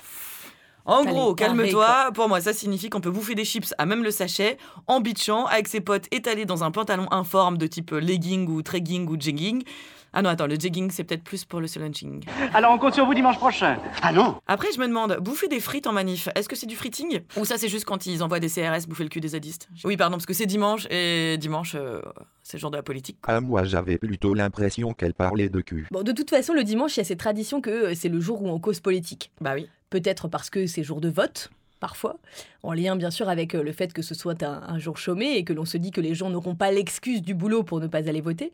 En 0.86 1.02
Fallait 1.02 1.10
gros, 1.10 1.34
calme-toi. 1.34 2.12
Pour 2.14 2.28
moi, 2.28 2.40
ça 2.40 2.52
signifie 2.52 2.88
qu'on 2.90 3.00
peut 3.00 3.10
bouffer 3.10 3.34
des 3.34 3.44
chips 3.44 3.74
à 3.76 3.86
même 3.86 4.04
le 4.04 4.12
sachet, 4.12 4.56
en 4.86 5.00
bitchant, 5.00 5.46
avec 5.46 5.66
ses 5.66 5.80
potes 5.80 6.06
étalés 6.12 6.44
dans 6.44 6.62
un 6.62 6.70
pantalon 6.70 7.08
informe 7.10 7.58
de 7.58 7.66
type 7.66 7.90
legging 7.90 8.48
ou 8.48 8.62
tregging 8.62 9.08
ou 9.08 9.20
jegging. 9.20 9.64
Ah 10.12 10.22
non, 10.22 10.30
attends, 10.30 10.46
le 10.46 10.54
jegging, 10.58 10.90
c'est 10.90 11.04
peut-être 11.04 11.24
plus 11.24 11.44
pour 11.44 11.60
le 11.60 11.66
slunching. 11.66 12.24
Alors 12.54 12.72
on 12.72 12.78
compte 12.78 12.94
sur 12.94 13.04
vous 13.04 13.12
dimanche 13.12 13.36
prochain. 13.36 13.78
Ah 14.00 14.12
non 14.12 14.36
Après, 14.46 14.68
je 14.72 14.78
me 14.78 14.86
demande, 14.86 15.18
bouffer 15.20 15.48
des 15.48 15.60
frites 15.60 15.86
en 15.86 15.92
manif, 15.92 16.28
est-ce 16.34 16.48
que 16.48 16.56
c'est 16.56 16.66
du 16.66 16.76
fritting 16.76 17.20
Ou 17.36 17.44
ça, 17.44 17.58
c'est 17.58 17.68
juste 17.68 17.84
quand 17.84 18.06
ils 18.06 18.22
envoient 18.22 18.40
des 18.40 18.48
CRS 18.48 18.86
bouffer 18.88 19.02
le 19.02 19.10
cul 19.10 19.20
des 19.20 19.28
zadistes? 19.28 19.68
Oui, 19.84 19.98
pardon, 19.98 20.16
parce 20.16 20.24
que 20.24 20.32
c'est 20.32 20.46
dimanche, 20.46 20.86
et 20.88 21.36
dimanche, 21.38 21.74
euh, 21.74 22.00
c'est 22.42 22.56
le 22.56 22.60
jour 22.60 22.70
de 22.70 22.76
la 22.76 22.82
politique. 22.82 23.18
Ah 23.26 23.40
moi 23.42 23.64
j'avais 23.64 23.98
plutôt 23.98 24.32
l'impression 24.32 24.94
qu'elle 24.94 25.12
parlait 25.12 25.50
de 25.50 25.60
cul. 25.60 25.86
Bon, 25.90 26.02
de 26.02 26.12
toute 26.12 26.30
façon, 26.30 26.54
le 26.54 26.64
dimanche, 26.64 26.96
il 26.96 27.00
y 27.00 27.02
a 27.02 27.04
cette 27.04 27.18
tradition 27.18 27.60
que 27.60 27.70
euh, 27.70 27.94
c'est 27.94 28.08
le 28.08 28.20
jour 28.20 28.40
où 28.40 28.48
on 28.48 28.58
cause 28.58 28.80
politique. 28.80 29.32
Bah 29.42 29.52
oui. 29.54 29.68
Peut-être 29.96 30.28
parce 30.28 30.50
que 30.50 30.66
c'est 30.66 30.82
jour 30.82 31.00
de 31.00 31.08
vote, 31.08 31.48
parfois, 31.80 32.18
en 32.62 32.74
lien 32.74 32.96
bien 32.96 33.10
sûr 33.10 33.30
avec 33.30 33.54
euh, 33.54 33.62
le 33.62 33.72
fait 33.72 33.94
que 33.94 34.02
ce 34.02 34.14
soit 34.14 34.42
un, 34.42 34.78
jour 34.78 34.98
chômé 34.98 35.38
et 35.38 35.42
que 35.42 35.54
l'on 35.54 35.64
se 35.64 35.78
dit 35.78 35.90
que 35.90 36.02
les 36.02 36.14
gens 36.14 36.28
n'auront 36.28 36.54
pas 36.54 36.70
l'excuse 36.70 37.22
du 37.22 37.32
boulot 37.32 37.62
pour 37.62 37.80
ne 37.80 37.86
pas 37.86 38.06
aller 38.06 38.20
voter, 38.20 38.52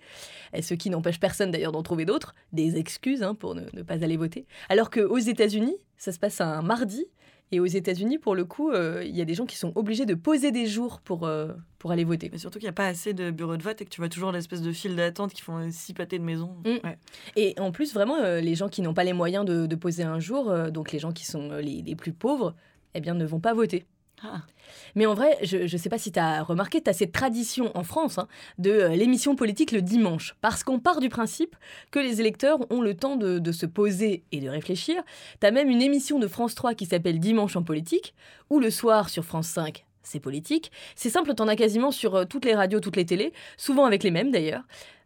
ce 0.60 0.74
qui 0.74 0.88
n'empêche 0.88 1.18
personne 1.18 1.50
d'ailleurs 1.50 1.72
d'en 1.72 1.82
trouver 1.82 2.04
d'autres, 2.04 2.36
des 2.52 2.76
excuses 2.76 3.24
hein, 3.24 3.34
pour 3.34 3.56
ne, 3.56 3.62
ne 3.72 3.82
pas 3.82 4.04
aller 4.04 4.16
voter. 4.16 4.46
Alors 4.68 4.88
qu'aux 4.88 5.18
États-Unis, 5.18 5.74
ça 5.96 6.12
se 6.12 6.20
passe 6.20 6.40
un 6.40 6.62
mardi, 6.62 7.06
et 7.52 7.60
aux 7.60 7.66
États-Unis, 7.66 8.18
pour 8.18 8.34
le 8.34 8.46
coup, 8.46 8.70
euh, 8.70 9.04
il 9.04 9.14
y 9.14 9.20
a 9.20 9.26
des 9.26 9.34
gens 9.34 9.44
qui 9.44 9.56
sont 9.56 9.72
obligés 9.74 10.06
de 10.06 10.14
poser 10.14 10.50
des 10.52 10.66
jours 10.66 11.00
pour, 11.00 11.26
euh, 11.26 11.48
pour 11.78 11.92
aller 11.92 12.02
voter. 12.02 12.30
Mais 12.32 12.38
surtout 12.38 12.58
qu'il 12.58 12.64
n'y 12.64 12.70
a 12.70 12.72
pas 12.72 12.86
assez 12.86 13.12
de 13.12 13.30
bureaux 13.30 13.58
de 13.58 13.62
vote 13.62 13.82
et 13.82 13.84
que 13.84 13.90
tu 13.90 14.00
vois 14.00 14.08
toujours 14.08 14.32
l'espèce 14.32 14.62
de 14.62 14.72
file 14.72 14.96
d'attente 14.96 15.34
qui 15.34 15.42
font 15.42 15.58
euh, 15.58 15.68
six 15.70 15.92
pâtés 15.92 16.18
de 16.18 16.24
maison. 16.24 16.56
Mm. 16.64 16.86
Ouais. 16.86 16.98
Et 17.36 17.54
en 17.60 17.70
plus, 17.70 17.92
vraiment, 17.92 18.16
euh, 18.16 18.40
les 18.40 18.54
gens 18.54 18.70
qui 18.70 18.80
n'ont 18.80 18.94
pas 18.94 19.04
les 19.04 19.12
moyens 19.12 19.44
de, 19.44 19.66
de 19.66 19.76
poser 19.76 20.02
un 20.02 20.18
jour, 20.18 20.50
donc 20.70 20.92
les 20.92 20.98
gens 20.98 21.12
qui 21.12 21.26
sont 21.26 21.50
les, 21.58 21.82
les 21.82 21.94
plus 21.94 22.12
pauvres, 22.12 22.54
eh 22.94 23.00
bien, 23.00 23.14
ne 23.14 23.26
vont 23.26 23.40
pas 23.40 23.52
voter. 23.52 23.84
Ah. 24.24 24.42
Mais 24.94 25.06
en 25.06 25.14
vrai, 25.14 25.38
je 25.42 25.58
ne 25.58 25.78
sais 25.78 25.88
pas 25.88 25.98
si 25.98 26.12
tu 26.12 26.18
as 26.18 26.42
remarqué, 26.42 26.80
tu 26.80 26.88
as 26.88 26.92
cette 26.92 27.12
tradition 27.12 27.76
en 27.76 27.82
France 27.82 28.18
hein, 28.18 28.28
de 28.58 28.70
euh, 28.70 28.88
l'émission 28.90 29.34
politique 29.34 29.72
le 29.72 29.82
dimanche. 29.82 30.36
Parce 30.40 30.62
qu'on 30.62 30.78
part 30.78 31.00
du 31.00 31.08
principe 31.08 31.56
que 31.90 31.98
les 31.98 32.20
électeurs 32.20 32.58
ont 32.70 32.80
le 32.80 32.94
temps 32.94 33.16
de, 33.16 33.38
de 33.38 33.52
se 33.52 33.66
poser 33.66 34.22
et 34.32 34.40
de 34.40 34.48
réfléchir. 34.48 35.02
Tu 35.40 35.46
as 35.46 35.50
même 35.50 35.68
une 35.68 35.82
émission 35.82 36.18
de 36.18 36.28
France 36.28 36.54
3 36.54 36.74
qui 36.74 36.86
s'appelle 36.86 37.18
Dimanche 37.18 37.56
en 37.56 37.62
politique, 37.62 38.14
ou 38.50 38.60
le 38.60 38.70
soir 38.70 39.08
sur 39.08 39.24
France 39.24 39.48
5, 39.48 39.84
c'est 40.02 40.20
politique. 40.20 40.70
C'est 40.94 41.10
simple, 41.10 41.34
t'en 41.34 41.48
as 41.48 41.56
quasiment 41.56 41.90
sur 41.90 42.14
euh, 42.14 42.24
toutes 42.24 42.44
les 42.44 42.54
radios, 42.54 42.80
toutes 42.80 42.96
les 42.96 43.06
télés, 43.06 43.32
souvent 43.56 43.84
avec 43.84 44.02
les 44.02 44.10
mêmes 44.10 44.30
d'ailleurs. 44.30 44.62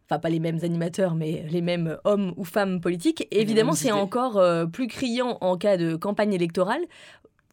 Enfin, 0.09 0.19
pas 0.19 0.29
les 0.29 0.39
mêmes 0.39 0.59
animateurs, 0.63 1.15
mais 1.15 1.43
les 1.49 1.61
mêmes 1.61 1.97
hommes 2.05 2.33
ou 2.37 2.45
femmes 2.45 2.79
politiques. 2.79 3.27
Et 3.31 3.41
évidemment, 3.41 3.73
c'est 3.73 3.91
encore 3.91 4.37
euh, 4.37 4.65
plus 4.65 4.87
criant 4.87 5.37
en 5.41 5.57
cas 5.57 5.75
de 5.75 5.97
campagne 5.97 6.33
électorale, 6.33 6.81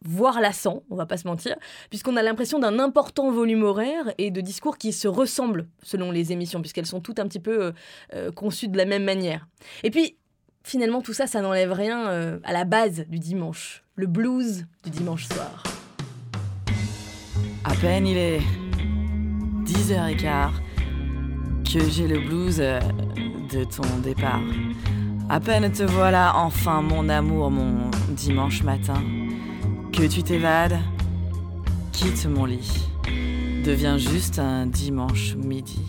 voire 0.07 0.39
lassant, 0.39 0.83
on 0.89 0.95
va 0.95 1.05
pas 1.05 1.17
se 1.17 1.27
mentir, 1.27 1.55
puisqu'on 1.89 2.15
a 2.15 2.23
l'impression 2.23 2.59
d'un 2.59 2.79
important 2.79 3.31
volume 3.31 3.63
horaire 3.63 4.13
et 4.17 4.31
de 4.31 4.41
discours 4.41 4.77
qui 4.77 4.93
se 4.93 5.07
ressemblent 5.07 5.67
selon 5.83 6.11
les 6.11 6.31
émissions, 6.31 6.61
puisqu'elles 6.61 6.85
sont 6.85 7.01
toutes 7.01 7.19
un 7.19 7.27
petit 7.27 7.39
peu 7.39 7.63
euh, 7.63 7.71
euh, 8.13 8.31
conçues 8.31 8.67
de 8.67 8.77
la 8.77 8.85
même 8.85 9.03
manière. 9.03 9.47
Et 9.83 9.91
puis, 9.91 10.17
finalement, 10.63 11.01
tout 11.01 11.13
ça, 11.13 11.27
ça 11.27 11.41
n'enlève 11.41 11.71
rien 11.71 12.07
euh, 12.07 12.39
à 12.43 12.53
la 12.53 12.65
base 12.65 13.05
du 13.07 13.19
dimanche, 13.19 13.83
le 13.95 14.07
blues 14.07 14.65
du 14.83 14.89
dimanche 14.89 15.27
soir. 15.27 15.63
À 17.63 17.73
peine 17.73 18.05
il 18.05 18.17
est 18.17 18.41
10h15 19.63 20.51
que 21.63 21.89
j'ai 21.89 22.07
le 22.07 22.19
blues 22.19 22.57
de 22.57 23.63
ton 23.63 23.99
départ. 24.03 24.41
À 25.29 25.39
peine 25.39 25.71
te 25.71 25.81
voilà 25.81 26.33
enfin 26.35 26.83
mon 26.83 27.09
amour, 27.09 27.49
mon 27.49 27.89
dimanche 28.09 28.61
matin, 28.61 29.01
que 29.95 30.07
tu 30.07 30.23
t'évades, 30.23 30.77
quitte 31.93 32.25
mon 32.25 32.43
lit, 32.43 32.89
devient 33.63 33.95
juste 33.97 34.39
un 34.39 34.65
dimanche 34.65 35.35
midi. 35.35 35.79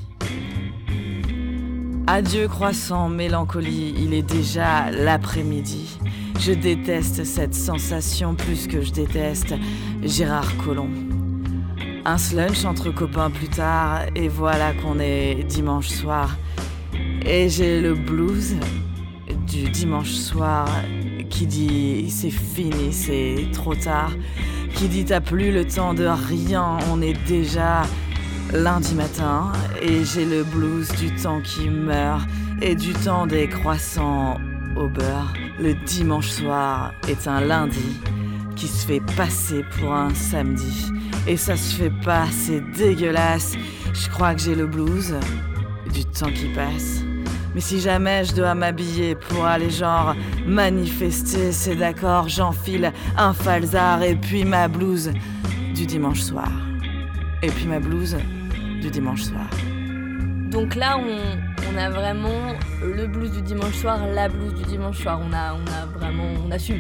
Adieu 2.06 2.46
croissant, 2.46 3.08
mélancolie, 3.08 3.94
il 3.98 4.14
est 4.14 4.22
déjà 4.22 4.92
l'après-midi. 4.92 5.98
Je 6.38 6.52
déteste 6.52 7.24
cette 7.24 7.54
sensation 7.54 8.36
plus 8.36 8.68
que 8.68 8.80
je 8.80 8.92
déteste 8.92 9.54
Gérard 10.04 10.56
Collomb. 10.58 10.90
Un 12.04 12.18
slunch 12.18 12.64
entre 12.64 12.92
copains 12.92 13.30
plus 13.30 13.48
tard, 13.48 14.02
et 14.14 14.28
voilà 14.28 14.72
qu'on 14.74 15.00
est 15.00 15.42
dimanche 15.48 15.88
soir. 15.88 16.36
Et 17.22 17.48
j'ai 17.48 17.80
le 17.80 17.94
blues 17.94 18.54
du 19.48 19.68
dimanche 19.68 20.12
soir 20.12 20.68
qui 21.28 21.46
dit 21.46 22.10
c'est 22.10 22.30
fini, 22.30 22.92
c'est 22.92 23.48
trop 23.52 23.74
tard. 23.74 24.12
Qui 24.74 24.88
dit 24.88 25.04
t'as 25.04 25.20
plus 25.20 25.52
le 25.52 25.66
temps 25.66 25.94
de 25.94 26.04
rien, 26.04 26.78
on 26.90 27.00
est 27.00 27.16
déjà 27.26 27.82
lundi 28.52 28.94
matin. 28.94 29.52
Et 29.82 30.04
j'ai 30.04 30.24
le 30.24 30.44
blues 30.44 30.88
du 30.98 31.14
temps 31.14 31.40
qui 31.40 31.68
meurt 31.68 32.26
et 32.62 32.74
du 32.74 32.92
temps 32.92 33.26
des 33.26 33.48
croissants 33.48 34.38
au 34.76 34.88
beurre. 34.88 35.32
Le 35.58 35.74
dimanche 35.74 36.28
soir 36.28 36.92
est 37.08 37.26
un 37.26 37.40
lundi 37.40 38.00
qui 38.54 38.68
se 38.68 38.86
fait 38.86 39.02
passer 39.16 39.64
pour 39.78 39.94
un 39.94 40.14
samedi. 40.14 40.92
Et 41.26 41.36
ça 41.36 41.56
se 41.56 41.74
fait 41.74 41.92
pas, 42.04 42.26
c'est 42.30 42.60
dégueulasse. 42.72 43.54
Je 43.92 44.08
crois 44.08 44.34
que 44.34 44.40
j'ai 44.40 44.54
le 44.54 44.66
blues. 44.66 45.14
Du 45.92 46.04
temps 46.04 46.30
qui 46.32 46.48
passe. 46.48 47.02
Mais 47.56 47.62
si 47.62 47.80
jamais 47.80 48.22
je 48.22 48.34
dois 48.34 48.54
m'habiller 48.54 49.14
pour 49.14 49.46
aller 49.46 49.70
genre 49.70 50.14
manifester, 50.44 51.52
c'est 51.52 51.74
d'accord, 51.74 52.28
j'enfile 52.28 52.92
un 53.16 53.32
falzar 53.32 54.02
et 54.02 54.14
puis 54.14 54.44
ma 54.44 54.68
blouse 54.68 55.10
du 55.74 55.86
dimanche 55.86 56.20
soir. 56.20 56.52
Et 57.42 57.46
puis 57.46 57.64
ma 57.64 57.80
blouse 57.80 58.18
du 58.82 58.90
dimanche 58.90 59.22
soir. 59.22 59.48
Donc 60.50 60.74
là, 60.74 60.98
on, 60.98 61.55
on 61.72 61.76
a 61.76 61.90
vraiment 61.90 62.54
le 62.82 63.06
blues 63.06 63.30
du 63.32 63.42
dimanche 63.42 63.74
soir, 63.74 64.06
la 64.06 64.28
blouse 64.28 64.54
du 64.54 64.62
dimanche 64.64 64.98
soir. 65.02 65.20
On 65.22 65.32
a, 65.32 65.54
on 65.54 65.66
a 65.66 65.86
vraiment, 65.98 66.24
on 66.46 66.50
assume. 66.50 66.78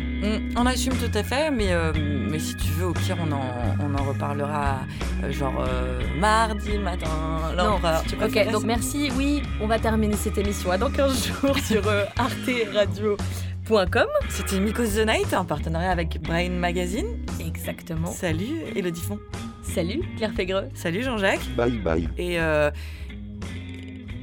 On 0.56 0.66
assume 0.66 0.94
tout 0.94 1.10
à 1.16 1.22
fait, 1.22 1.50
mais, 1.50 1.72
euh, 1.72 1.92
mais 2.30 2.38
si 2.38 2.56
tu 2.56 2.68
veux, 2.72 2.86
au 2.86 2.92
pire, 2.92 3.16
on 3.20 3.32
en, 3.32 3.40
on 3.80 3.94
en 3.94 4.04
reparlera 4.04 4.80
euh, 5.24 5.32
genre 5.32 5.64
euh, 5.66 6.00
mardi 6.18 6.78
matin. 6.78 7.08
l'empereur. 7.56 8.02
Tu 8.08 8.14
Ok, 8.22 8.52
donc 8.52 8.64
merci. 8.64 9.10
Oui, 9.16 9.42
on 9.60 9.66
va 9.66 9.78
terminer 9.78 10.16
cette 10.16 10.38
émission 10.38 10.70
à 10.70 10.78
dans 10.78 10.90
15 10.90 11.26
jours 11.42 11.58
sur 11.58 11.86
euh, 11.86 12.04
arteradio.com. 12.18 14.06
C'était 14.28 14.60
Miko's 14.60 14.94
the 14.94 15.06
Night 15.06 15.34
en 15.34 15.44
partenariat 15.44 15.90
avec 15.90 16.20
Brain 16.22 16.50
Magazine. 16.50 17.06
Exactement. 17.40 18.08
Salut 18.12 18.62
Elodie 18.74 19.00
Font. 19.00 19.18
Salut 19.62 20.00
Claire 20.16 20.32
Fégreux. 20.32 20.68
Salut 20.74 21.02
Jean-Jacques. 21.02 21.48
Bye 21.56 21.78
bye. 21.78 22.08
Et, 22.16 22.38
euh, 22.40 22.70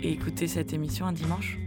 et 0.03 0.11
écoutez 0.11 0.47
cette 0.47 0.73
émission 0.73 1.05
un 1.05 1.13
dimanche. 1.13 1.57